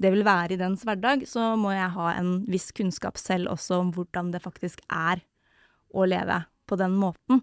[0.00, 3.80] det vil være i dens hverdag, så må jeg ha en viss kunnskap selv også
[3.82, 4.49] om hvordan det faktisk
[4.88, 5.22] er
[5.94, 7.42] å leve på den måten.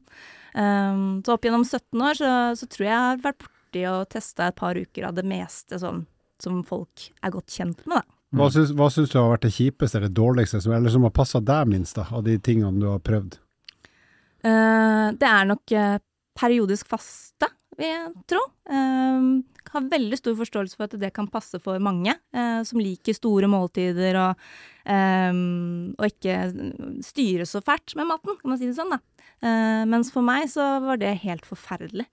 [0.55, 4.07] Um, så opp gjennom 17 år så, så tror jeg jeg har vært borti og
[4.13, 6.05] testa et par uker av det meste sånn,
[6.41, 8.17] som folk er godt kjent med, da.
[8.37, 11.13] Hva syns, hva syns du har vært det kjipeste eller dårligste, som, eller som har
[11.15, 13.37] passa deg minst, da, av de tingene du har prøvd?
[14.43, 15.99] Uh, det er nok uh,
[16.37, 18.43] periodisk faste, vil jeg tro.
[18.71, 19.29] Um,
[19.73, 23.49] har veldig stor forståelse for at det kan passe for mange eh, som liker store
[23.51, 24.43] måltider og,
[24.87, 26.37] um, og ikke
[27.05, 29.01] styre så fælt med maten, kan man si det sånn, da.
[29.37, 32.07] Eh, mens for meg så var det helt forferdelig.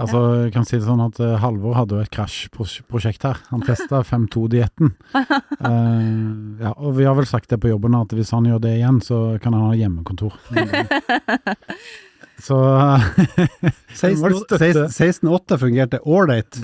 [0.00, 3.40] Altså, jeg kan si det sånn at uh, Halvor hadde jo et krasjprosjekt her.
[3.50, 4.94] Han testa 5-2-dietten.
[5.12, 8.78] Uh, ja, og vi har vel sagt det på jobben at hvis han gjør det
[8.78, 10.38] igjen, så kan han ha hjemmekontor.
[12.40, 12.56] Så
[14.00, 16.58] 16 16,8 fungerte ålreit,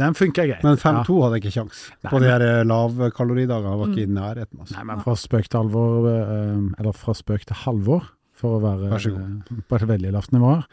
[0.65, 1.83] men 5,2 hadde ikke kjangs.
[2.09, 4.61] På de her lavkaloridagene var ikke i nærheten.
[4.63, 4.77] Altså.
[4.79, 8.93] Nei, men fra spøk til alvor, eh, eller fra spøk til halvor, for å være
[8.97, 10.65] eh, på et veldig lavt nivå her,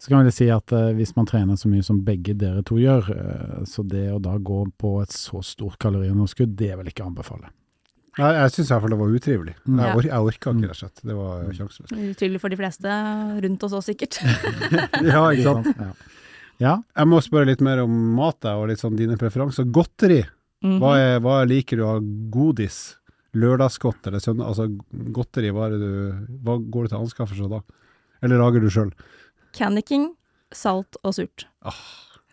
[0.00, 2.80] så kan vi si at eh, hvis man trener så mye som begge dere to
[2.80, 3.10] gjør,
[3.68, 7.52] så det å da gå på et så stort kaloriunderskudd, det vil jeg ikke anbefale.
[8.18, 9.54] Jeg, jeg syns i hvert fall det var utrivelig.
[9.66, 9.78] Mm.
[9.78, 9.94] Jeg, Ja.
[9.94, 11.02] or jeg orka ikke, rett og slett.
[11.06, 11.52] Det var Mm.
[11.58, 11.92] sjanseløst.
[12.10, 12.96] Utydelig for de fleste
[13.44, 14.18] rundt oss òg, sikkert.
[15.12, 15.66] Ja, ikke sant.
[15.78, 15.92] Ja.
[16.60, 16.74] ja.
[16.96, 19.64] Jeg må spørre litt mer om mat og litt sånn dine preferanser.
[19.70, 20.24] Godteri,
[20.62, 20.78] Mhm.
[20.82, 22.96] hva, er, hva liker du av godis?
[23.32, 24.48] Lørdagsgodt eller søndag?
[24.50, 24.66] Altså
[25.14, 27.60] godteri, hva, er det du, hva går du til anskaffelse da?
[28.22, 28.90] Eller lager du sjøl?
[29.54, 30.14] Candy King,
[30.52, 31.46] salt og surt.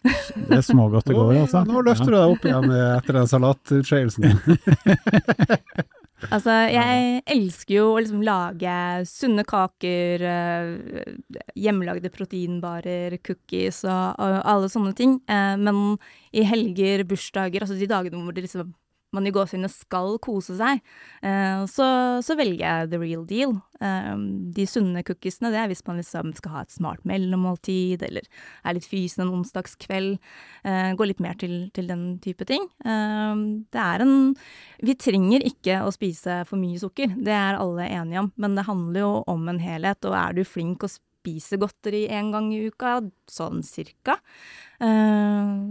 [0.07, 1.63] Det er smågodt det går i, altså.
[1.67, 4.27] Nå løfter du deg opp igjen etter den salatutskeielsen.
[6.33, 8.73] Altså, jeg elsker jo å liksom lage
[9.05, 15.19] sunne kaker, eh, hjemmelagde proteinbarer, cookies og, og alle sånne ting.
[15.29, 15.99] Eh, men
[16.33, 18.73] i helger, bursdager, altså de dagene hvor det liksom
[19.15, 20.81] man i gåsehudet skal kose seg,
[21.25, 21.87] eh, så,
[22.23, 23.55] så velger jeg the real deal.
[23.79, 24.13] Eh,
[24.55, 28.27] de sunne cookiesene, det er hvis man liksom skal ha et smart mellommåltid, eller
[28.63, 30.17] er litt fysen en onsdagskveld.
[30.67, 32.67] Eh, går litt mer til, til den type ting.
[32.83, 34.15] Det er en
[34.83, 38.67] Vi trenger ikke å spise for mye sukker, det er alle enige om, men det
[38.67, 42.67] handler jo om en helhet, og er du flink å spise godteri én gang i
[42.69, 44.19] uka, sånn cirka,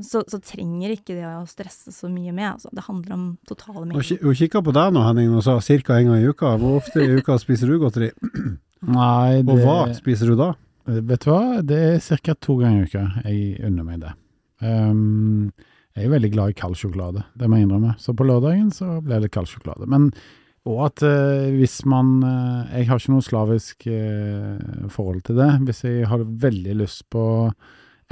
[0.07, 2.49] så, så trenger ikke det å stresse så mye med.
[2.55, 2.71] Altså.
[2.75, 4.21] Det handler om totale mengder.
[4.23, 5.99] Hun kikka på deg nå, Henning, og sa ca.
[5.99, 6.55] en gang i uka.
[6.63, 8.13] Hvor ofte i uka spiser du godteri?
[8.97, 10.53] Nei, det, Og hva spiser du da?
[10.87, 12.37] Vet du hva, det er ca.
[12.39, 14.15] to ganger i uka jeg unner meg det.
[14.63, 15.53] Um,
[15.97, 17.95] jeg er veldig glad i kald sjokolade, det må jeg innrømme.
[18.01, 19.89] Så på lørdagen så ble det kald sjokolade.
[19.91, 20.11] Men
[20.67, 25.51] og at eh, hvis man eh, Jeg har ikke noe slavisk eh, forhold til det.
[25.69, 27.25] Hvis jeg har veldig lyst på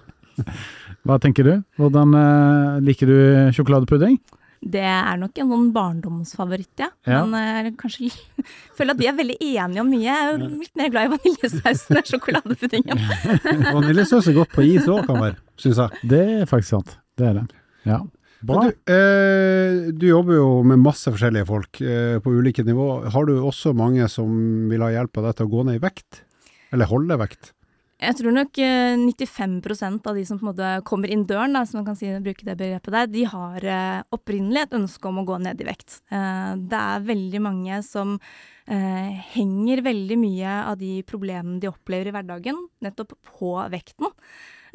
[1.08, 1.54] Hva tenker du?
[1.80, 3.16] Hvordan eh, liker du
[3.56, 4.20] sjokoladepudding?
[4.62, 6.90] Det er nok en sånn barndomsfavoritt, ja.
[7.08, 7.22] Ja.
[7.26, 8.10] Men uh, kanskje
[8.78, 10.04] føler at vi er veldig enige om mye.
[10.08, 13.08] Jeg er jo litt mer glad i vaniljesausen enn sjokoladepuddingen.
[13.78, 16.06] Vaniljesaus er godt på is òg, kan være, syns jeg.
[16.14, 16.96] Det er faktisk sant.
[17.18, 17.48] Det er det.
[17.88, 18.02] Ja.
[18.46, 18.68] Bra.
[18.68, 23.08] Du, eh, du jobber jo med masse forskjellige folk eh, på ulike nivå.
[23.14, 24.30] Har du også mange som
[24.70, 26.22] vil ha hjelp av deg til å gå ned i vekt?
[26.76, 27.54] Eller holde vekt?
[27.98, 31.64] Jeg tror nok eh, 95% av de som på en måte kommer inn døren, da,
[31.66, 35.24] som man kan si, bruke det begrepet der, de har eh, opprinnelig et ønske om
[35.24, 36.04] å gå ned i vekt.
[36.14, 38.14] Eh, det er veldig mange som
[38.70, 44.14] eh, henger veldig mye av de problemene de opplever i hverdagen, nettopp på vekten.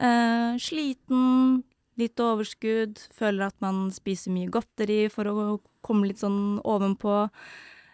[0.02, 1.62] Eh, sliten,
[2.02, 7.28] litt overskudd, føler at man spiser mye godteri for å komme litt sånn ovenpå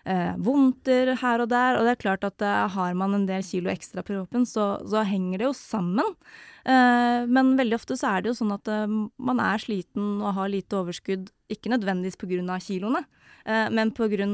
[0.09, 1.79] eh, vondter her og der.
[1.79, 4.77] Og det er klart at eh, har man en del kilo ekstra på kroppen, så,
[4.89, 6.17] så henger det jo sammen.
[6.65, 10.35] Eh, men veldig ofte så er det jo sånn at eh, man er sliten og
[10.39, 12.59] har lite overskudd, ikke nødvendigvis pga.
[12.65, 13.05] kiloene,
[13.45, 14.29] eh, men pga.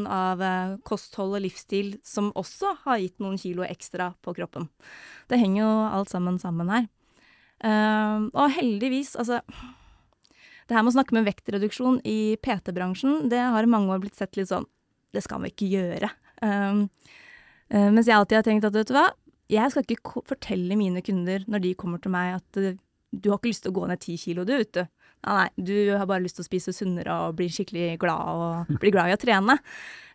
[0.48, 4.68] Eh, kosthold og livsstil som også har gitt noen kilo ekstra på kroppen.
[5.28, 6.90] Det henger jo alt sammen sammen her.
[7.64, 9.40] Eh, og heldigvis, altså
[10.64, 14.16] det her med å snakke med vektreduksjon i PT-bransjen, det har i mange år blitt
[14.16, 14.64] sett litt sånn
[15.14, 16.11] Det skal man ikke gjøre.
[16.42, 16.87] Um,
[17.72, 19.09] uh, mens jeg alltid har tenkt at vet du hva,
[19.53, 22.74] jeg skal ikke fortelle mine kunder når de kommer til meg at uh,
[23.14, 24.83] du har ikke lyst til å gå ned ti kilo, du, vet du.
[25.24, 28.90] Nei, du har bare lyst til å spise sunnere og bli skikkelig glad og bli
[28.92, 29.55] glad i å trene.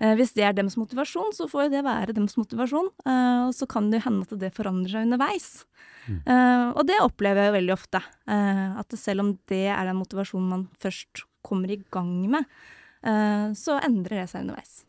[0.04, 2.92] Eh, hvis det er dems motivasjon, så får jo det være dems motivasjon.
[3.08, 5.48] Og så kan det hende at det forandrer seg underveis.
[6.10, 8.02] Eh, og det opplever jeg veldig ofte.
[8.28, 12.46] eh, at selv om det er den motivasjonen man først kommer i gang med,
[13.04, 14.86] eh, så endrer det seg underveis.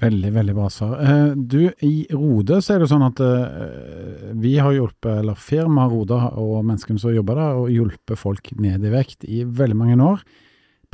[0.00, 0.96] Veldig, veldig bra svar.
[1.00, 5.92] Eh, Du, i Rode så er det sånn at eh, vi har hjulpet, eller firmaet
[5.92, 9.96] Rode og menneskene som jobber der, og hjulpet folk ned i vekt i veldig mange
[10.02, 10.20] år.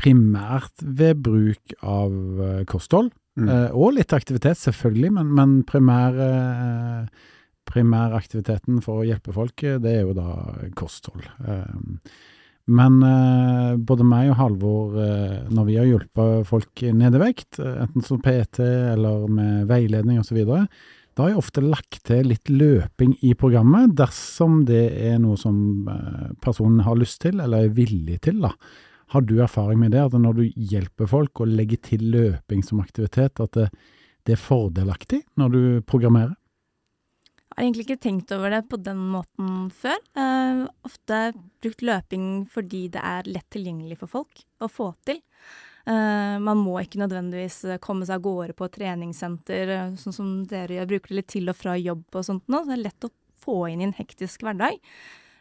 [0.02, 3.48] primært ved bruk av eh, kosthold, Mm.
[3.72, 6.12] og litt aktivitet selvfølgelig, men, men primær,
[7.64, 10.26] primæraktiviteten for å hjelpe folk, det er jo da
[10.76, 11.24] kosthold.
[12.70, 17.58] Men eh, både meg og Halvor, eh, når vi har hjulpet folk ned i vekt,
[17.58, 20.44] eh, enten som PT eller med veiledning osv.,
[21.12, 25.90] da har jeg ofte lagt til litt løping i programmet, dersom det er noe som
[25.90, 28.40] eh, personen har lyst til eller er villig til.
[28.46, 28.54] da.
[29.12, 32.80] Har du erfaring med det, at når du hjelper folk å legge til løping som
[32.80, 33.68] aktivitet, at det,
[34.24, 36.32] det er fordelaktig når du programmerer?
[37.52, 39.98] Jeg har egentlig ikke tenkt over det på den måten før.
[40.16, 41.18] Uh, ofte
[41.60, 45.20] brukt løping fordi det er lett tilgjengelig for folk å få til.
[45.84, 50.78] Uh, man må ikke nødvendigvis komme seg av gårde på treningssenter, eh, sånn som dere
[50.78, 50.88] gjør.
[50.94, 52.62] Bruker det litt til og fra jobb og sånt nå.
[52.64, 53.12] Det er lett å
[53.42, 54.80] få inn i en hektisk hverdag.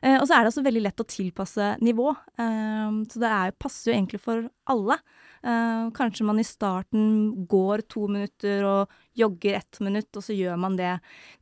[0.02, 2.10] Eh, og så er det også veldig lett å tilpasse nivå.
[2.42, 4.98] Eh, så det er, passer jo egentlig for alle.
[5.42, 10.60] Eh, kanskje man i starten går to minutter og jogger ett minutt, og så gjør
[10.62, 10.96] man det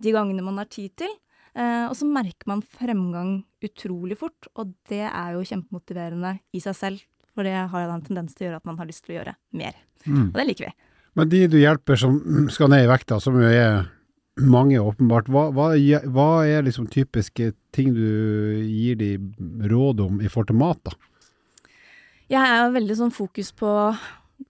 [0.04, 1.14] de gangene man har tid til.
[1.56, 6.78] Eh, og så merker man fremgang utrolig fort, og det er jo kjempemotiverende i seg
[6.78, 7.08] selv.
[7.36, 9.20] For det har jo en tendens til å gjøre at man har lyst til å
[9.20, 9.78] gjøre mer.
[10.06, 10.30] Mm.
[10.30, 10.74] Og det liker vi.
[11.20, 12.20] Men de du hjelper som
[12.54, 13.88] skal ned i vekta, som jo er
[14.42, 15.72] mange åpenbart, hva, hva,
[16.10, 18.06] hva er liksom typiske ting du
[18.64, 19.14] gir de
[19.70, 20.96] råd om i forhold til mat, da?
[22.30, 23.70] Jeg er veldig sånn fokus på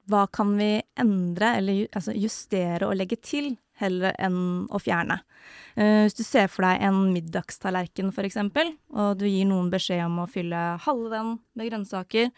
[0.10, 5.21] hva kan vi endre, eller altså justere og legge til, heller enn å fjerne.
[5.80, 10.19] Uh, hvis du ser for deg en middagstallerken eksempel, og du gir noen beskjed om
[10.19, 12.34] å fylle halve den med grønnsaker,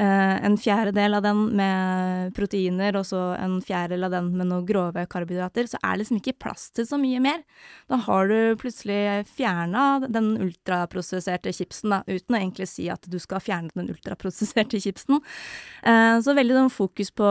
[0.00, 5.04] en fjerdedel av den med proteiner, og så en fjerdedel av den med noen grove
[5.12, 7.42] karbohydrater, så er det liksom ikke plass til så mye mer.
[7.92, 13.18] Da har du plutselig fjerna den ultraprosesserte chipsen, da, uten å egentlig si at du
[13.20, 15.20] skal fjerne den ultraprosesserte chipsen.
[15.84, 17.28] Eh, så veldig sånn fokus på,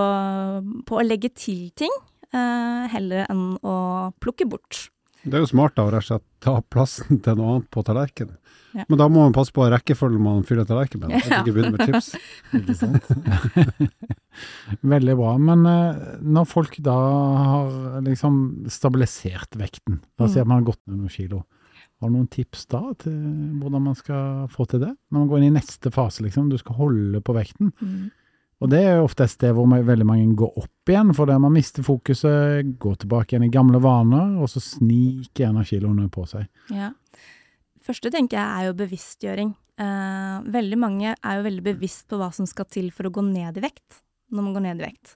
[0.86, 1.93] på å legge til ting,
[2.30, 3.78] eh, heller enn å
[4.21, 4.90] plukke bort.
[5.23, 7.84] Det er jo smart da, å rett og slett ta plassen til noe annet på
[7.86, 8.38] tallerkenen.
[8.73, 8.86] Ja.
[8.88, 11.41] Men da må man passe på rekkefølgen man fyller tallerkenen med, at Ja.
[11.43, 12.13] ikke begynner med chips.
[12.57, 13.10] Ikke sant?
[14.95, 15.34] Veldig bra.
[15.41, 18.38] Men eh, når folk da har liksom
[18.71, 20.47] stabilisert vekten, da sier Mm.
[20.53, 21.43] man har gått ned noen kilo,
[22.01, 23.13] har du noen tips da til
[23.62, 24.95] hvordan man skal få til det?
[25.12, 27.73] Når man går inn i neste fase, liksom, du skal holde på vekten.
[28.62, 31.38] Og det er jo ofte et sted hvor man, veldig mange går opp igjen, fordi
[31.41, 36.06] man mister fokuset, går tilbake igjen i gamle vaner, og så sniker en av kiloene
[36.13, 36.45] på seg.
[36.69, 36.91] Ja.
[37.82, 39.56] Første tenker jeg er jo bevisstgjøring.
[39.82, 43.24] Eh, veldig mange er jo veldig bevisst på hva som skal til for å gå
[43.26, 45.15] ned i vekt, når man går ned i vekt.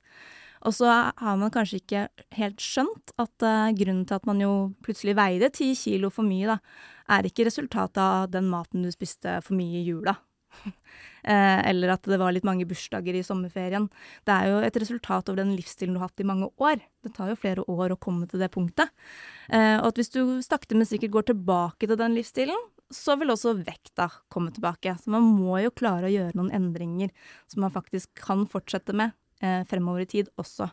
[0.66, 2.08] Og så har man kanskje ikke
[2.40, 4.54] helt skjønt at eh, grunnen til at man jo
[4.86, 6.58] plutselig veide ti kilo for mye, da,
[7.14, 10.16] er ikke resultatet av den maten du spiste for mye i jula.
[11.26, 13.88] Eh, eller at det var litt mange bursdager i sommerferien.
[14.30, 16.84] Det er jo et resultat over den livsstilen du har hatt i mange år.
[17.02, 18.94] Det tar jo flere år å komme til det punktet.
[19.50, 23.34] Eh, og at hvis du sakte, men sikkert går tilbake til den livsstilen, så vil
[23.34, 24.94] også vekta komme tilbake.
[25.02, 27.10] Så man må jo klare å gjøre noen endringer
[27.50, 30.70] som man faktisk kan fortsette med eh, fremover i tid også.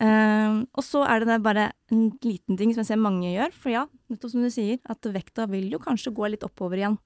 [0.00, 3.70] Uh, og så er det bare en liten ting som jeg ser mange gjør, for
[3.70, 6.96] ja, nettopp som du sier, at vekta vil jo kanskje gå litt oppover igjen.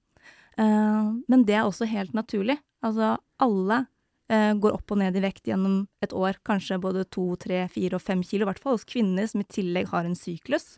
[0.60, 2.58] Eh, men det er også helt naturlig.
[2.84, 3.82] Altså alle
[4.32, 7.98] eh, går opp og ned i vekt gjennom et år, kanskje både to, tre, fire
[7.98, 10.76] og fem kilo, i hvert fall hos kvinner som i tillegg har en syklus.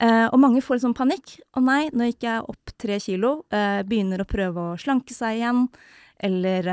[0.00, 1.38] Eh, og mange får sånn panikk.
[1.58, 5.66] Å nei, nå gikk jeg opp tre kilo, begynner å prøve å slanke seg igjen,
[6.18, 6.66] eller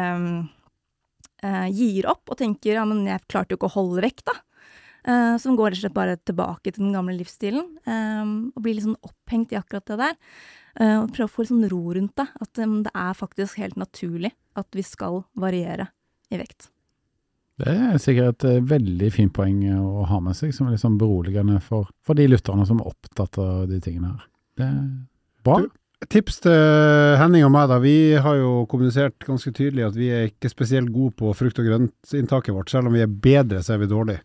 [1.69, 4.33] gir opp og tenker ja, men jeg klarte jo ikke å holde vekta.
[5.05, 8.87] Eh, som går rett og slett bare tilbake til den gamle livsstilen, og blir litt
[8.87, 10.15] sånn opphengt i akkurat det der.
[10.79, 14.33] Eh, og prøve å få sånn ro rundt det, at det er faktisk helt naturlig
[14.59, 15.87] at vi skal variere
[16.33, 16.69] i vekt.
[17.63, 20.97] Det er sikkert et eh, veldig fint poeng å ha med seg, som er sånn
[20.99, 24.25] beroligende for, for de lytterne som er opptatt av de tingene her.
[24.59, 24.85] Det er
[25.47, 25.61] bra.
[25.63, 25.71] Du-
[26.11, 26.51] Tips til
[27.17, 27.77] Henning og meg, da.
[27.81, 31.65] Vi har jo kommunisert ganske tydelig at vi er ikke spesielt gode på frukt- og
[31.65, 32.69] grøntinntaket vårt.
[32.69, 34.19] Selv om vi er bedre, så er vi dårlige.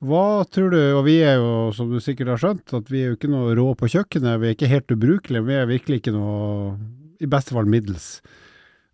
[0.00, 3.10] Hva tror du, og vi er jo, som du sikkert har skjønt, at vi er
[3.10, 4.38] jo ikke noe rå på kjøkkenet.
[4.40, 5.44] Vi er ikke helt ubrukelige.
[5.44, 6.78] Vi er virkelig ikke noe,
[7.20, 8.14] i beste fall middels.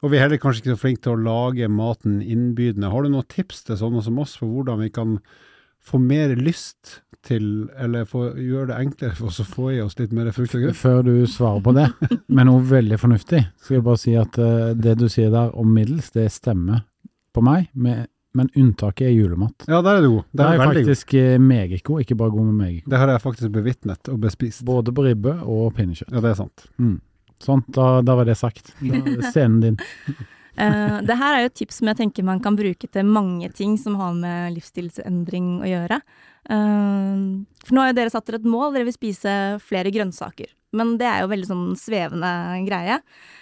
[0.03, 2.91] Og vi er heller kanskje ikke så flinke til å lage maten innbydende.
[2.91, 5.21] Har du noen tips til sånne som oss for hvordan vi kan
[5.87, 10.11] få mer lyst til, eller gjøre det enklere for oss å få i oss litt
[10.15, 10.79] mer frukt og grønt?
[10.79, 11.87] Før du svarer på det,
[12.35, 15.71] med noe veldig fornuftig, skal jeg bare si at eh, det du sier der om
[15.71, 16.83] middels, det stemmer
[17.35, 19.67] på meg, med, men unntaket er julemat.
[19.69, 20.29] Ja, der er du god.
[20.31, 20.75] Det er, er er god.
[20.75, 22.93] faktisk eh, meget god, ikke bare god med meget god.
[22.93, 24.65] Det har jeg faktisk bevitnet og bespist.
[24.69, 26.13] Både på ribbe og pinnekjøtt.
[26.13, 26.67] Ja, det er sant.
[26.79, 26.97] Mm.
[27.43, 28.73] Sånn, da, da var det sagt.
[28.81, 29.81] Da scenen din.
[30.57, 33.51] Eh, det her er jo et tips som jeg tenker man kan bruke til mange
[33.57, 36.01] ting som har med livsstilsendring å gjøre.
[36.47, 39.33] Uh, for nå har jo dere satt dere et mål, dere vil spise
[39.67, 40.53] flere grønnsaker.
[40.77, 42.31] Men det er jo veldig sånn svevende
[42.69, 43.01] greie.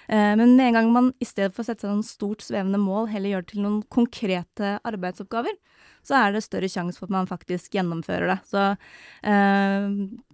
[0.08, 2.80] Uh, men med en gang man i stedet for å sette seg noen stort svevende
[2.80, 5.58] mål, heller gjør det til noen konkrete arbeidsoppgaver,
[6.04, 8.38] så er det større sjanse for at man faktisk gjennomfører det.
[8.48, 8.64] Så
[9.24, 9.86] eh,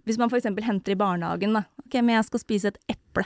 [0.07, 0.49] hvis man f.eks.
[0.67, 1.63] henter i barnehagen, da.
[1.85, 3.23] Ok, men jeg skal spise et eple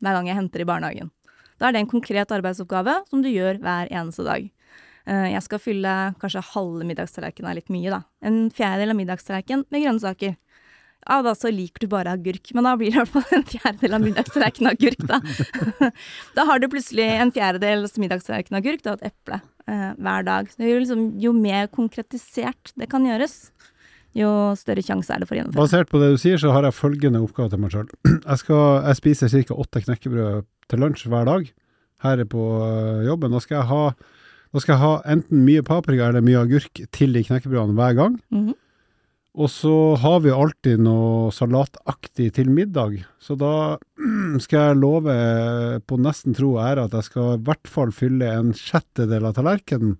[0.00, 1.12] hver gang jeg henter i barnehagen.
[1.60, 4.48] Da er det en konkret arbeidsoppgave som du gjør hver eneste dag.
[5.06, 5.92] Eh, jeg skal fylle
[6.22, 8.00] kanskje halve middagstallerkenen er litt mye, da.
[8.24, 10.36] En fjerdedel av middagstallerkenen med grønnsaker.
[11.04, 13.44] Ja, da så liker du bare agurk, men da blir det i hvert fall en
[13.48, 15.18] fjerdedel av middagstallerkenen agurk, da.
[16.38, 20.48] da har du plutselig en fjerdedel av middagstallerkenen agurk, da et eple eh, hver dag.
[20.56, 23.36] Jo, liksom, jo mer konkretisert det kan gjøres,
[24.14, 25.66] jo større sjanse er det for å gjennomføre.
[25.66, 27.88] Basert på det du sier, så har jeg følgende oppgave til meg sjøl.
[28.24, 29.56] Jeg, jeg spiser ca.
[29.60, 31.48] åtte knekkebrød til lunsj hver dag
[32.04, 33.32] her på øh, jobben.
[33.32, 33.84] Da skal jeg ha,
[34.58, 38.20] skal jeg ha enten mye paprika eller mye agurk til de knekkebrødene hver gang.
[38.30, 38.60] Mm -hmm.
[39.34, 43.04] Og så har vi alltid noe salataktig til middag.
[43.18, 43.78] Så da
[44.44, 45.16] skal jeg love
[45.86, 49.34] på nesten tro og ære at jeg skal i hvert fall fylle en sjettedel av
[49.34, 49.98] tallerkenen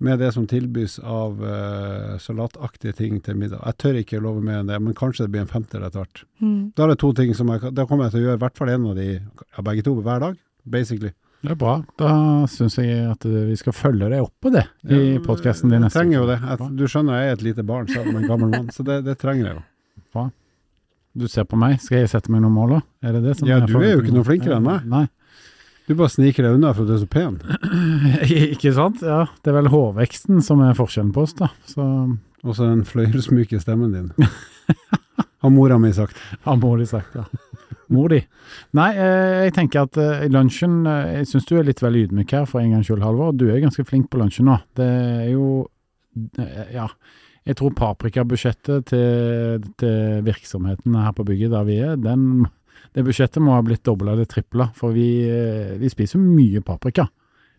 [0.00, 3.60] med det som tilbys av uh, salataktige ting til middag.
[3.66, 6.22] Jeg tør ikke love mer enn det, men kanskje det blir en femtedel etter hvert.
[6.40, 6.60] Mm.
[6.76, 8.60] Da er det to ting som jeg, da kommer jeg til å gjøre i hvert
[8.60, 11.12] fall en av de, ja, begge to hver dag, basically.
[11.40, 11.78] Det er bra.
[12.00, 12.12] Da
[12.52, 15.86] syns jeg at vi skal følge deg opp på det i ja, podkasten din.
[15.88, 16.36] Jeg trenger jo det.
[16.44, 18.98] Jeg, du skjønner jeg er et lite barn selv om en gammel mann, så det,
[19.06, 19.62] det, trenger jeg jo.
[20.12, 20.26] Bra.
[21.16, 22.82] Du ser på meg, skal jeg sette meg noen mål da?
[23.08, 24.84] Er det det som ja, du er jo ikke noe flinkere enn meg.
[24.88, 25.06] Nei.
[25.90, 27.40] Du bare sniker deg unna for at du er så pen.
[28.54, 29.00] ikke sant?
[29.02, 31.48] Ja, det er vel hårveksten som er forskjellen på oss, da.
[31.66, 31.82] Så
[32.46, 34.12] Og så den fløyelsmyke stemmen din.
[35.42, 36.20] Har mora mi sagt.
[36.44, 37.24] Har mor di sagt, ja.
[37.90, 38.20] Mor di.
[38.78, 41.98] Nei, eh, jeg tenker at eh, i lunsjen eh, Jeg syns du er litt vel
[42.04, 43.34] ydmyk her for en gangs skyld, Halvor.
[43.34, 44.60] Du er ganske flink på lunsjen nå.
[44.78, 45.66] Det er jo
[46.70, 46.86] Ja.
[47.48, 52.44] Jeg tror paprikabudsjettet til, til virksomheten her på bygget der vi er, den
[52.96, 57.06] det budsjettet må ha blitt dobla eller tripla, for vi, eh, vi, spiser mye paprika.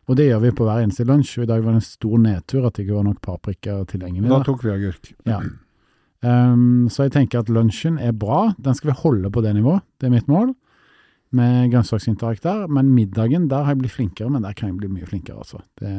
[0.10, 1.38] Og det gjør vi på hver eneste lunsj.
[1.40, 4.28] og I dag var det en stor nedtur at det ikke var nok paprika tilgjengelig.
[4.32, 5.12] Da tok vi agurk.
[5.30, 5.40] Ja.
[6.22, 8.52] Um, så jeg tenker at lunsjen er bra.
[8.60, 9.86] Den skal vi holde på det nivået.
[10.02, 10.52] Det er mitt mål.
[11.32, 12.66] Med grønnsaksinterakt der.
[12.68, 14.34] Men middagen, der har jeg blitt flinkere.
[14.34, 15.62] Men der kan jeg bli mye flinkere, altså.
[15.80, 15.94] Det,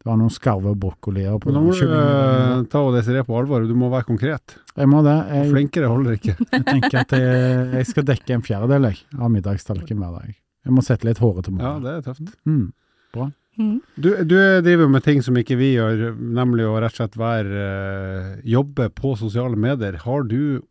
[0.00, 3.66] det var noen skarve brokkolier på Nå må du uh, ta og Desiree på alvor,
[3.68, 4.54] du må være konkret.
[4.72, 5.16] Jeg må det.
[5.28, 6.36] Jeg, Flinkere holder ikke.
[6.54, 10.38] jeg tenker at jeg, jeg, skal dekke en fjerdedel av middagstallerkenen hver dag.
[10.64, 11.66] Jeg må sette litt hårete mål.
[11.66, 12.32] Ja, det er tøft.
[12.48, 12.64] Mm,
[13.12, 13.28] bra.
[13.60, 13.76] Mm.
[14.00, 17.68] Du, du, driver med ting som ikke vi gjør, nemlig å rett og slett være
[17.68, 20.00] uh, jobbe på sosiale medier.
[20.06, 20.62] Har du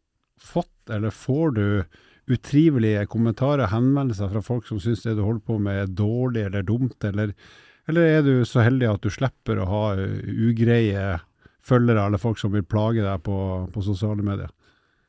[0.41, 1.65] fått, eller får du,
[2.29, 6.65] utrivelige kommentarer, henvendelser fra folk som syns det du holder på med er dårlig eller
[6.65, 7.33] dumt, eller
[7.89, 11.17] eller er du så heldig at du slipper å ha ugreie
[11.65, 13.37] følgere eller folk som vil plage deg på,
[13.73, 14.51] på sosiale medier?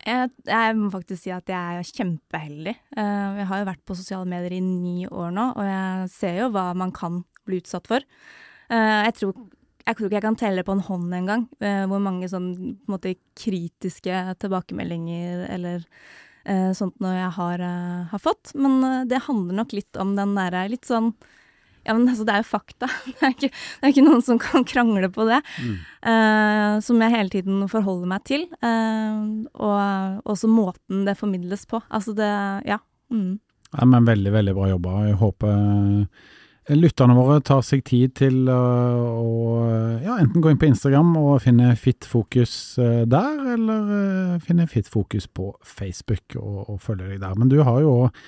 [0.00, 2.72] Jeg, jeg, må faktisk si at jeg er kjempeheldig.
[2.96, 6.38] Uh, jeg har jo vært på sosiale medier i ni år nå, og jeg ser
[6.40, 8.04] jo hva man kan bli utsatt for.
[8.72, 9.34] Uh, jeg, tror,
[9.84, 12.88] jeg, tror, ikke jeg kan telle på en hånd engang uh, hvor mange sånn på
[12.88, 15.84] en måte kritiske tilbakemeldinger eller
[16.48, 17.66] uh, sånt noe jeg har,
[18.14, 18.54] har fått.
[18.56, 21.12] Men det handler nok litt om den derre litt sånn
[21.86, 22.88] ja, men altså, det er jo fakta.
[23.20, 25.40] Det er ikke, det er ikke noen som kan krangle på det.
[25.60, 25.76] Mm.
[26.04, 28.44] Uh, som jeg hele tiden forholder meg til.
[28.64, 31.82] Uh, og også måten det formidles på.
[31.88, 32.32] Altså det
[32.68, 32.80] Ja.
[33.10, 33.40] Mm.
[33.74, 34.98] ja men veldig, veldig bra jobba.
[35.08, 38.60] Jeg håper uh, lytterne våre tar seg tid til å
[40.04, 46.36] ja, enten gå inn på Instagram og finne Fittfokus der, eller finne Fittfokus på Facebook
[46.38, 47.34] og, og følge deg der.
[47.40, 48.20] Men du har jo òg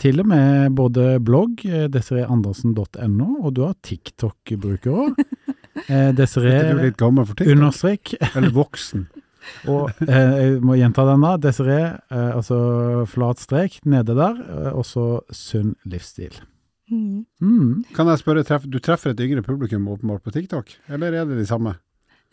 [0.00, 5.20] til og med både blogg, eh, desireeandersen.no, og du har TikTok-bruker òg.
[5.90, 6.70] Eh, Desiree
[7.50, 9.08] understrek Eller voksen.
[9.72, 11.32] og eh, jeg må gjenta den da.
[11.42, 12.58] Desiree, eh, altså
[13.10, 14.38] flat strek nede der,
[14.70, 16.38] og så sunn livsstil.
[16.92, 17.24] Mm.
[17.42, 17.82] Mm.
[17.96, 21.48] Kan jeg spørre, du treffer et yngre publikum åpenbart på TikTok, eller er det de
[21.50, 21.74] samme?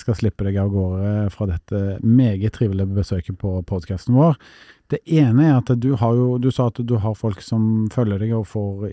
[0.00, 4.38] skal slippe deg av gårde fra dette meget trivelige besøket på podkasten vår.
[4.92, 8.20] Det ene er at du har jo, du sa at du har folk som følger
[8.20, 8.84] deg og får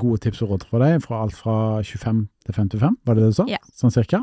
[0.00, 3.32] gode tips og råd fra deg, fra alt fra 25 til 55, var det det
[3.32, 3.48] du sa?
[3.48, 3.60] Ja.
[3.76, 4.22] Sånn cirka.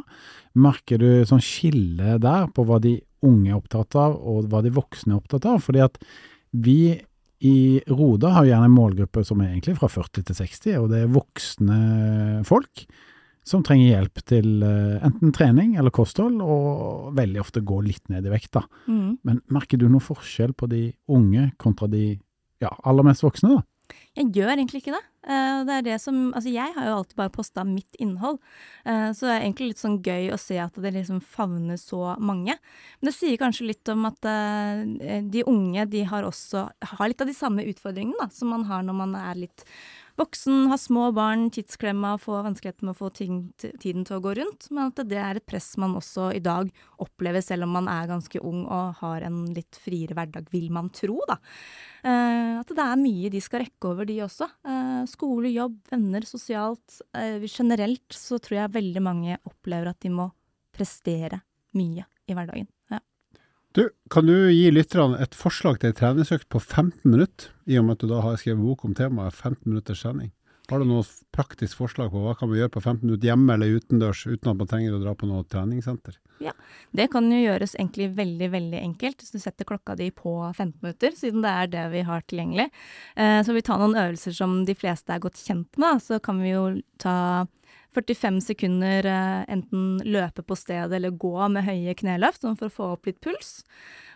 [0.56, 4.74] Merker du sånn skille der på hva de unge er opptatt av, og hva de
[4.76, 5.60] voksne er opptatt av?
[5.66, 5.98] Fordi at
[6.54, 6.80] vi
[7.44, 10.88] i Roda har vi gjerne en målgruppe som er egentlig fra 40 til 60, og
[10.94, 11.80] det er voksne
[12.48, 12.86] folk
[13.46, 18.26] som trenger hjelp til eh, enten trening eller kosthold, og veldig ofte går litt ned
[18.26, 18.56] i vekt.
[18.58, 18.64] da.
[18.90, 19.20] Mm.
[19.28, 22.16] Men merker du noen forskjell på de unge kontra de
[22.64, 23.60] ja, aller mest voksne?
[23.60, 23.62] da?
[24.16, 25.04] Jeg gjør egentlig ikke det.
[25.26, 28.40] Eh, det er det som, altså jeg har jo alltid bare posta mitt innhold,
[28.86, 32.14] Eh, så det er egentlig litt sånn gøy å se at det liksom favner så
[32.22, 32.54] mange.
[33.00, 37.24] Men det sier kanskje litt om at eh, de unge de har også har litt
[37.24, 39.66] av de samme utfordringene da, som man har når man er litt
[40.20, 44.36] voksen, har små barn, tidsklemma, får vanskeligheter med å få ting, tiden til å gå
[44.40, 44.68] rundt.
[44.72, 46.70] Men at det er et press man også i dag
[47.04, 50.92] opplever, selv om man er ganske ung og har en litt friere hverdag, vil man
[50.96, 51.40] tro, da.
[52.06, 54.50] Eh, at det er mye de skal rekke over, de også.
[54.68, 57.02] Eh, skole, jobb, venner, sosialt.
[57.18, 60.30] Eh, generelt så tror jeg veldig mange opplever at de må
[60.76, 61.44] prestere
[61.76, 62.70] mye i hverdagen.
[63.76, 67.84] Du, kan du gi lytterne et forslag til ei treningsøkt på 15 minutter, i og
[67.84, 70.32] med at du da har skrevet bok om temaet 15 minutters trening?
[70.72, 71.04] Har du noe
[71.36, 74.60] praktisk forslag på hva kan vi gjøre på 15 minutter hjemme eller utendørs, uten at
[74.62, 76.18] man trenger å dra på noe treningssenter?
[76.44, 76.52] Ja,
[76.96, 80.80] Det kan jo gjøres egentlig veldig, veldig enkelt hvis du setter klokka di på 15
[80.82, 82.70] minutter, siden det er det vi har tilgjengelig.
[83.16, 86.02] Eh, så vi tar noen øvelser som de fleste er godt kjent med.
[86.04, 86.66] Så kan vi jo
[87.02, 87.46] ta
[87.96, 92.76] 45 sekunder eh, enten løpe på stedet eller gå med høye kneløft, sånn for å
[92.80, 93.62] få opp litt puls.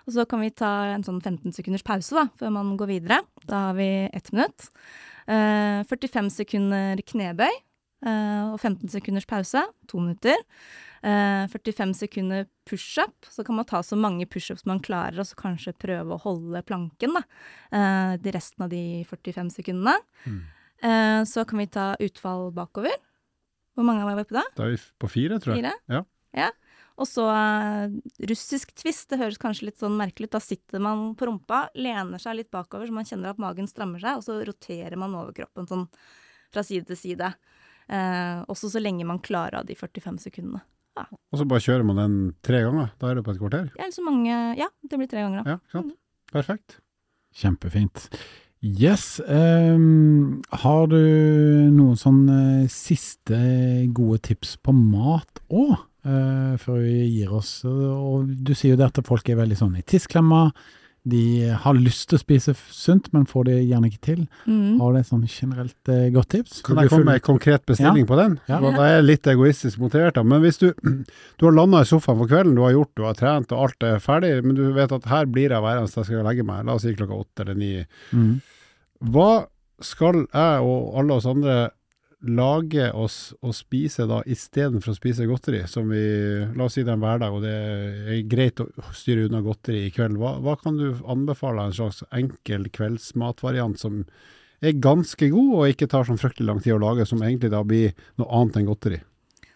[0.08, 3.22] Og så kan vi ta en sånn 15 sekunders pause da, før man går videre.
[3.46, 4.72] Da har vi ett minutt.
[5.30, 10.40] Eh, 45 sekunder knebøy eh, og 15 sekunders pause, to minutter.
[11.06, 15.38] Eh, 45 sekunder pushup, så kan man ta så mange pushups man klarer, og så
[15.40, 17.24] kanskje prøve å holde planken da,
[17.72, 19.96] eh, de resten av de 45 sekundene.
[20.26, 20.42] Mm.
[20.82, 22.96] Eh, så kan vi ta utfall bakover.
[23.76, 24.44] Hvor mange var vi på da?
[24.58, 25.64] Da er vi på fire, tror jeg.
[25.64, 25.76] Fire?
[25.88, 26.04] Ja.
[26.36, 26.50] Ja.
[27.00, 27.94] Og så eh,
[28.30, 30.36] russisk twist, det høres kanskje litt sånn merkelig ut.
[30.36, 34.02] Da sitter man på rumpa, lener seg litt bakover så man kjenner at magen strammer
[34.04, 35.88] seg, og så roterer man overkroppen sånn
[36.52, 37.32] fra side til side.
[37.90, 40.62] Eh, også så lenge man klarer av de 45 sekundene.
[41.00, 42.92] Og så bare kjører man den tre ganger.
[43.00, 43.72] Da er det på et kvarter.
[43.80, 45.56] Ja, så mange Ja, det blir tre ganger, da.
[45.56, 45.98] Ja, ikke sant?
[46.34, 46.80] Perfekt.
[47.40, 48.10] Kjempefint.
[48.60, 49.22] Yes.
[49.24, 51.00] Um, har du
[51.72, 53.40] noen sånne siste
[53.96, 57.62] gode tips på mat òg, før vi gir oss?
[57.68, 60.50] Og du sier jo det at folk er veldig sånn i tidsklemma.
[61.08, 64.24] De har lyst til å spise sunt, men får det gjerne ikke til.
[64.44, 64.80] Mm.
[64.82, 66.58] Har du et sånn generelt eh, godt tips?
[66.66, 68.36] Kan Du komme med en konkret bestilling på den?
[68.52, 68.60] Ja.
[68.60, 70.26] Da er jeg litt egoistisk motivert, da.
[70.28, 70.68] Men hvis du,
[71.40, 73.88] du har landa i sofaen for kvelden, du har gjort, du har trent og alt
[73.88, 76.68] er ferdig, men du vet at her blir jeg værende til jeg skal legge meg,
[76.68, 77.74] la oss si klokka åtte eller ni.
[78.12, 78.34] Mm.
[79.16, 79.32] Hva
[79.80, 81.60] skal jeg og alle oss andre
[82.20, 85.62] lage oss og spise da istedenfor å spise godteri?
[85.72, 86.02] Som vi,
[86.56, 89.86] la oss si det er en hverdag og det er greit å styre unna godteri
[89.88, 90.20] i kveld.
[90.20, 94.04] Hva, hva kan du anbefale en slags enkel kveldsmatvariant som
[94.60, 97.64] er ganske god og ikke tar sånn fryktelig lang tid å lage, som egentlig da
[97.64, 99.00] blir noe annet enn godteri?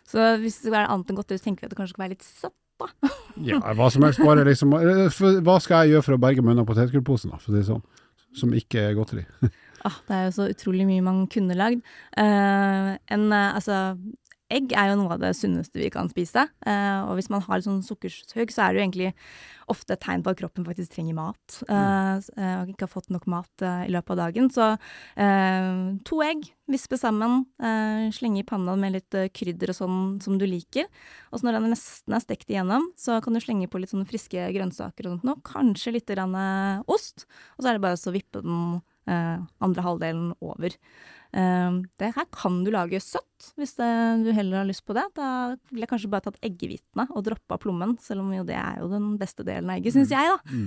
[0.07, 2.15] Så hvis det være annet enn godteri, så tenker vi at det kanskje skal være
[2.15, 2.59] litt søtt.
[3.43, 4.19] Ja, hva som helst.
[4.21, 7.49] Bare liksom eh, Hva skal jeg gjøre for å berge meg unna potetgullposen, da, for
[7.49, 7.81] å si det sånn?
[8.37, 9.23] Som ikke er godteri.
[9.83, 11.83] Ah, det er jo så utrolig mye man kunne lagd.
[12.15, 13.97] Uh, en, uh, altså,
[14.53, 16.45] egg er jo noe av det sunneste vi kan spise.
[16.63, 19.09] Uh, og hvis man har litt sånn sukkersug, så er det jo egentlig
[19.73, 21.59] ofte et tegn på at kroppen faktisk trenger mat.
[21.71, 24.49] eh, og ikke har fått nok mat i løpet av dagen.
[24.51, 24.65] Så
[26.03, 27.45] to egg, vispe sammen,
[28.11, 30.91] slenge i panna med litt krydder og sånn som du liker.
[31.31, 34.09] Og så når den nesten er stekt igjennom, så kan du slenge på litt sånne
[34.09, 35.39] friske grønnsaker og sånt noe.
[35.47, 36.35] Kanskje litt grann,
[36.83, 37.23] ost.
[37.55, 40.77] Og så er det bare å vippe den andre halvdelen over.
[41.33, 43.89] Eh, det her kan du lage søtt, hvis det,
[44.23, 45.05] du heller har lyst på det.
[45.17, 45.27] Da
[45.71, 48.89] ville jeg kanskje bare tatt eggehvitene og droppa plommen, selv om jo det er jo
[48.91, 50.57] den beste delen av egget, syns jeg, da.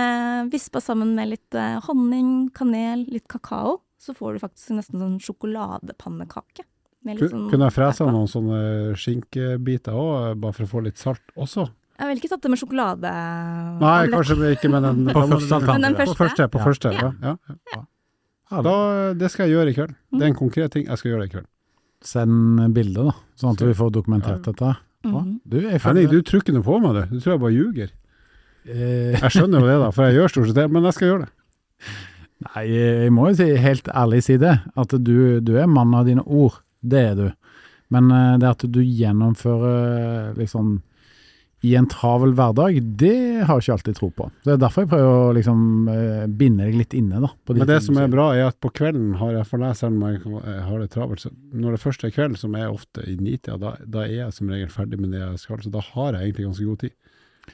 [0.00, 5.02] Eh, vispa sammen med litt eh, honning, kanel, litt kakao, så får du faktisk nesten
[5.02, 6.64] sånn sjokoladepannekake.
[7.04, 8.60] Sånn Kunne jeg fresa noen sånne
[8.96, 11.66] skinkebiter òg, bare for å få litt salt også?
[11.94, 13.10] Jeg ville ikke tatt det med sjokolade.
[13.80, 15.58] Nei, kanskje ikke med den På første.
[15.68, 17.12] Men den På første, på første, Ja.
[17.22, 17.36] ja.
[17.74, 17.82] ja.
[18.50, 18.74] Ja, Da,
[19.14, 19.94] det skal jeg gjøre i kveld.
[20.12, 21.46] Det er en konkret ting jeg skal gjøre i kveld.
[22.04, 24.52] Send bilder, da, sånn at vi får dokumentert Ja.
[24.52, 24.72] dette.
[25.04, 25.40] Mhm.
[25.48, 27.14] Du, Henning, du tror ikke noe på meg, du.
[27.16, 27.90] Du tror jeg bare ljuger.
[28.66, 31.08] eh, Jeg skjønner jo det, da, for jeg gjør stort sett det, men jeg skal
[31.08, 31.32] gjøre det.
[32.44, 36.04] Nei, jeg må jo si, helt ærlig si det, at du, du er mann av
[36.06, 36.60] dine ord.
[36.82, 37.32] Det er du.
[37.90, 40.82] Men eh, det at du gjennomfører liksom
[41.64, 43.14] i en travel hverdag, det
[43.48, 44.26] har jeg ikke alltid tro på.
[44.44, 45.62] Det er derfor jeg prøver å liksom
[45.92, 47.30] eh, binde deg litt inne, da.
[47.46, 49.78] på de Men det som er bra, er at på kvelden har jeg for deg,
[49.78, 51.24] selv om jeg har det travelt.
[51.24, 54.36] Så når det først er kveld, som er ofte i nitida, da, da er jeg
[54.36, 55.64] som regel ferdig med det jeg skal.
[55.64, 56.94] Så da har jeg egentlig ganske god tid.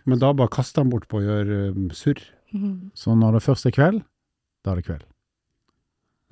[0.07, 2.91] Men da bare kaster jeg bort på å gjøre um, surr, Mhm.
[2.99, 4.03] Så når det først er kveld,
[4.65, 5.05] da er det kveld.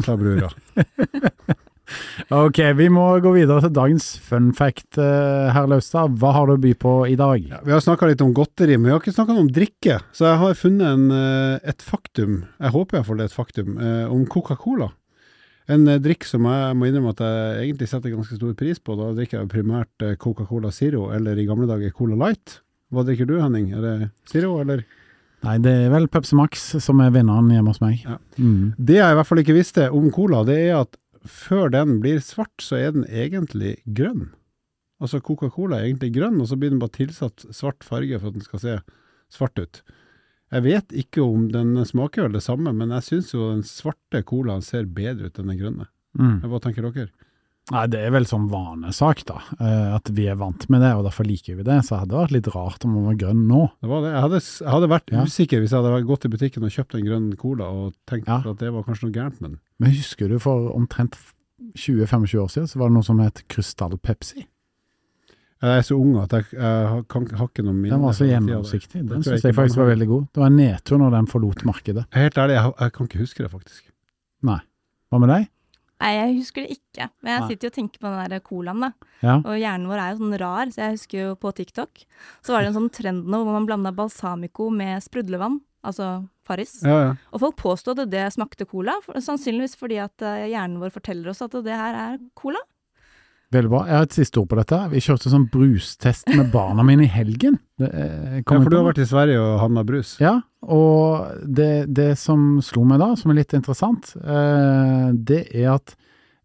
[0.02, 0.50] sa brura.
[2.34, 6.16] Ok, vi må gå videre til dagens fun fact, eh, herr Laustad.
[6.20, 7.46] Hva har du å by på i dag?
[7.48, 9.98] Ja, vi har snakka litt om godteri, men vi har ikke snakka om drikke.
[10.12, 13.78] Så jeg har funnet en, eh, et faktum, jeg håper iallfall det er et faktum,
[13.78, 14.92] eh, om Coca-Cola.
[15.68, 18.96] En drikk som jeg må innrømme at jeg egentlig setter ganske stor pris på.
[18.96, 22.60] Da drikker jeg primært Coca-Cola Zero, eller i gamle dager Cola Light.
[22.90, 23.74] Hva drikker du, Henning?
[23.76, 24.84] Er det Zero, eller?
[25.46, 28.00] Nei, det er vel Pepsi Max som er vinneren hjemme hos meg.
[28.02, 28.16] Ja.
[28.38, 28.72] Mm.
[28.74, 30.96] Det jeg i hvert fall ikke visste om cola, det er at
[31.30, 34.30] før den blir svart, så er den egentlig grønn.
[34.98, 38.38] Altså Coca-Cola er egentlig grønn, og så blir den bare tilsatt svart farge for at
[38.38, 38.76] den skal se
[39.32, 39.82] svart ut.
[40.48, 44.22] Jeg vet ikke om den smaker vel det samme, men jeg syns jo den svarte
[44.26, 45.88] colaen ser bedre ut enn den grønne.
[46.18, 46.38] Mm.
[46.48, 47.12] Hva tenker dere?
[47.70, 49.42] Nei, det er vel sånn vanesak, da.
[49.60, 51.78] eh, At vi er vant med det, og derfor liker vi det.
[51.84, 53.62] Så det hadde vært litt rart om man var grønn nå.
[53.82, 54.12] Det var det.
[54.14, 55.24] Jeg hadde, jeg hadde vært Ja.
[55.28, 58.38] usikker hvis jeg hadde gått i butikken og kjøpt en grønn cola og tenkt Ja.
[58.40, 59.58] at det var kanskje noe gærent med den.
[59.78, 61.18] Men husker du for omtrent
[61.76, 64.46] 20-25 år siden, så var det noe som het Krystall-Pepsi.
[65.60, 67.90] Jeg er så ung at jeg, jeg kan, har ikke noe minne.
[67.96, 69.00] Den var så gjennomsiktig.
[69.10, 70.26] Den syns jeg faktisk var veldig god.
[70.32, 72.04] Det var en nedtur når den forlot markedet.
[72.14, 73.82] Helt ærlig, jeg, jeg kan ikke huske det, faktisk.
[74.46, 74.60] Nei.
[75.10, 75.48] Hva med deg?
[75.98, 77.08] Nei, jeg husker det ikke.
[77.24, 78.90] Men jeg sitter jo og tenker på den der colaen, da.
[79.18, 79.36] Ja.
[79.40, 82.04] Og hjernen vår er jo sånn rar, så jeg husker jo på TikTok.
[82.46, 86.12] Så var det en sånn trend nå hvor man blanda balsamico med sprudlevann, altså
[86.46, 86.78] Farris.
[86.86, 87.12] Ja, ja.
[87.34, 91.32] Og folk påstod at det smakte cola, for, sannsynligvis fordi at eh, hjernen vår forteller
[91.34, 92.62] oss at det her er cola.
[93.48, 93.78] Veldig bra.
[93.88, 94.78] Jeg har et siste ord på dette.
[94.92, 97.54] Vi kjørte sånn brustest med barna mine i helgen.
[97.80, 100.10] Det, eh, ja, for du har vært i Sverige og handla brus.
[100.20, 100.34] Ja,
[100.68, 105.94] og det, det som slo meg da, som er litt interessant, eh, det er at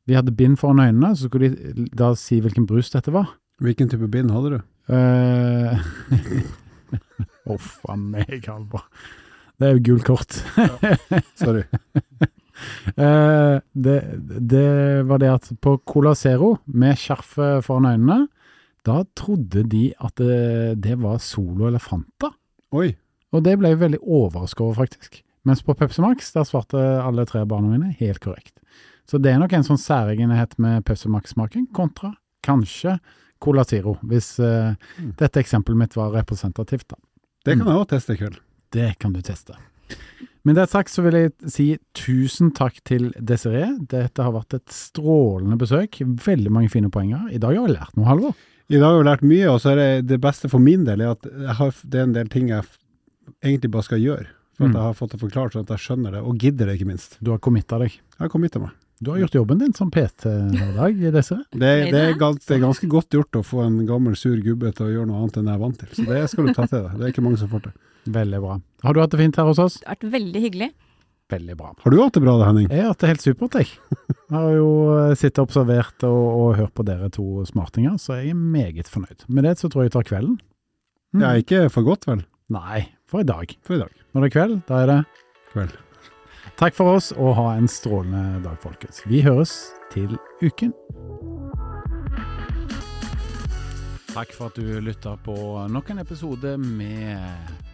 [0.07, 3.33] vi hadde bind foran øynene, så skulle de da si hvilken brus dette var.
[3.63, 4.59] Hvilken type bind hadde du?
[4.95, 5.83] Eh,
[7.53, 8.87] Uff a meg, Halvor.
[9.59, 10.39] Det er jo gult kort.
[11.35, 11.67] Sorry.
[12.97, 13.97] Eh, det,
[14.53, 14.67] det
[15.09, 18.27] var det at på Cola Zero, med skjerfet foran øynene,
[18.83, 22.33] da trodde de at det, det var Solo Elefanta.
[22.75, 22.89] Oi.
[23.33, 25.21] Og det ble jeg veldig overraska over, faktisk.
[25.47, 28.53] Mens på Pepsi Max, der svarte alle tre barna mine helt korrekt.
[29.09, 32.97] Så det er nok en sånn særegenhet med Pepsi Max-smaken, kontra kanskje
[33.43, 35.13] Cola Zero, hvis uh, Mm.
[35.19, 36.95] dette eksempelet mitt var representativt, da.
[37.43, 38.37] Det kan jeg òg teste i kveld.
[38.71, 39.55] Det kan du teste.
[40.43, 41.65] Med det sagt så vil jeg si
[41.95, 43.69] tusen takk til Desiree.
[43.91, 46.01] Dette har vært et strålende besøk.
[46.03, 47.29] Veldig mange fine poenger.
[47.31, 48.33] I dag har vi lært noe, Halvor.
[48.67, 51.03] I dag har vi lært mye, og så er det det beste for min del
[51.03, 52.63] er at jeg har, det er en del ting jeg
[53.43, 54.27] egentlig bare skal gjøre.
[54.57, 54.75] For at Mm.
[54.77, 57.15] jeg har fått det forklart sånn at jeg skjønner det, og gidder det ikke minst.
[57.23, 57.89] Du har committa deg.
[57.95, 58.75] Jeg har committa meg.
[59.01, 61.43] Du har gjort jobben din som PT i dag, Desiree.
[61.51, 64.71] Det, det, er ganske, det er ganske godt gjort å få en gammel, sur gubbe
[64.75, 65.89] til å gjøre noe annet enn jeg er vant til.
[65.97, 66.93] Så det skal du ta til deg.
[66.99, 67.73] Det er ikke mange som får til.
[68.05, 68.57] Veldig bra.
[68.83, 69.77] Har du hatt det fint her hos oss?
[69.79, 70.69] Det har vært veldig hyggelig.
[71.31, 71.69] Veldig bra.
[71.79, 72.67] Har du hatt det bra da, Henning?
[72.69, 73.69] Jeg har hatt det helt supert, jeg.
[74.33, 78.15] Jeg har jo eh, sittet og observert og, og hørt på dere to smartinger, så
[78.17, 79.27] jeg er meget fornøyd.
[79.29, 80.39] Med det så tror jeg jeg tar kvelden.
[81.13, 81.19] Mm.
[81.19, 82.23] Det er ikke for godt, vel?
[82.55, 83.53] Nei, for i dag.
[83.61, 83.93] For i dag.
[84.15, 84.97] Når det er kveld, da er det
[85.51, 85.75] Kveld.
[86.57, 89.03] Takk for oss, og ha en strålende dag, folkens.
[89.05, 89.53] Vi høres
[89.93, 90.73] til uken.
[94.13, 95.35] Takk for at du lytta på
[95.69, 97.53] nok en episode med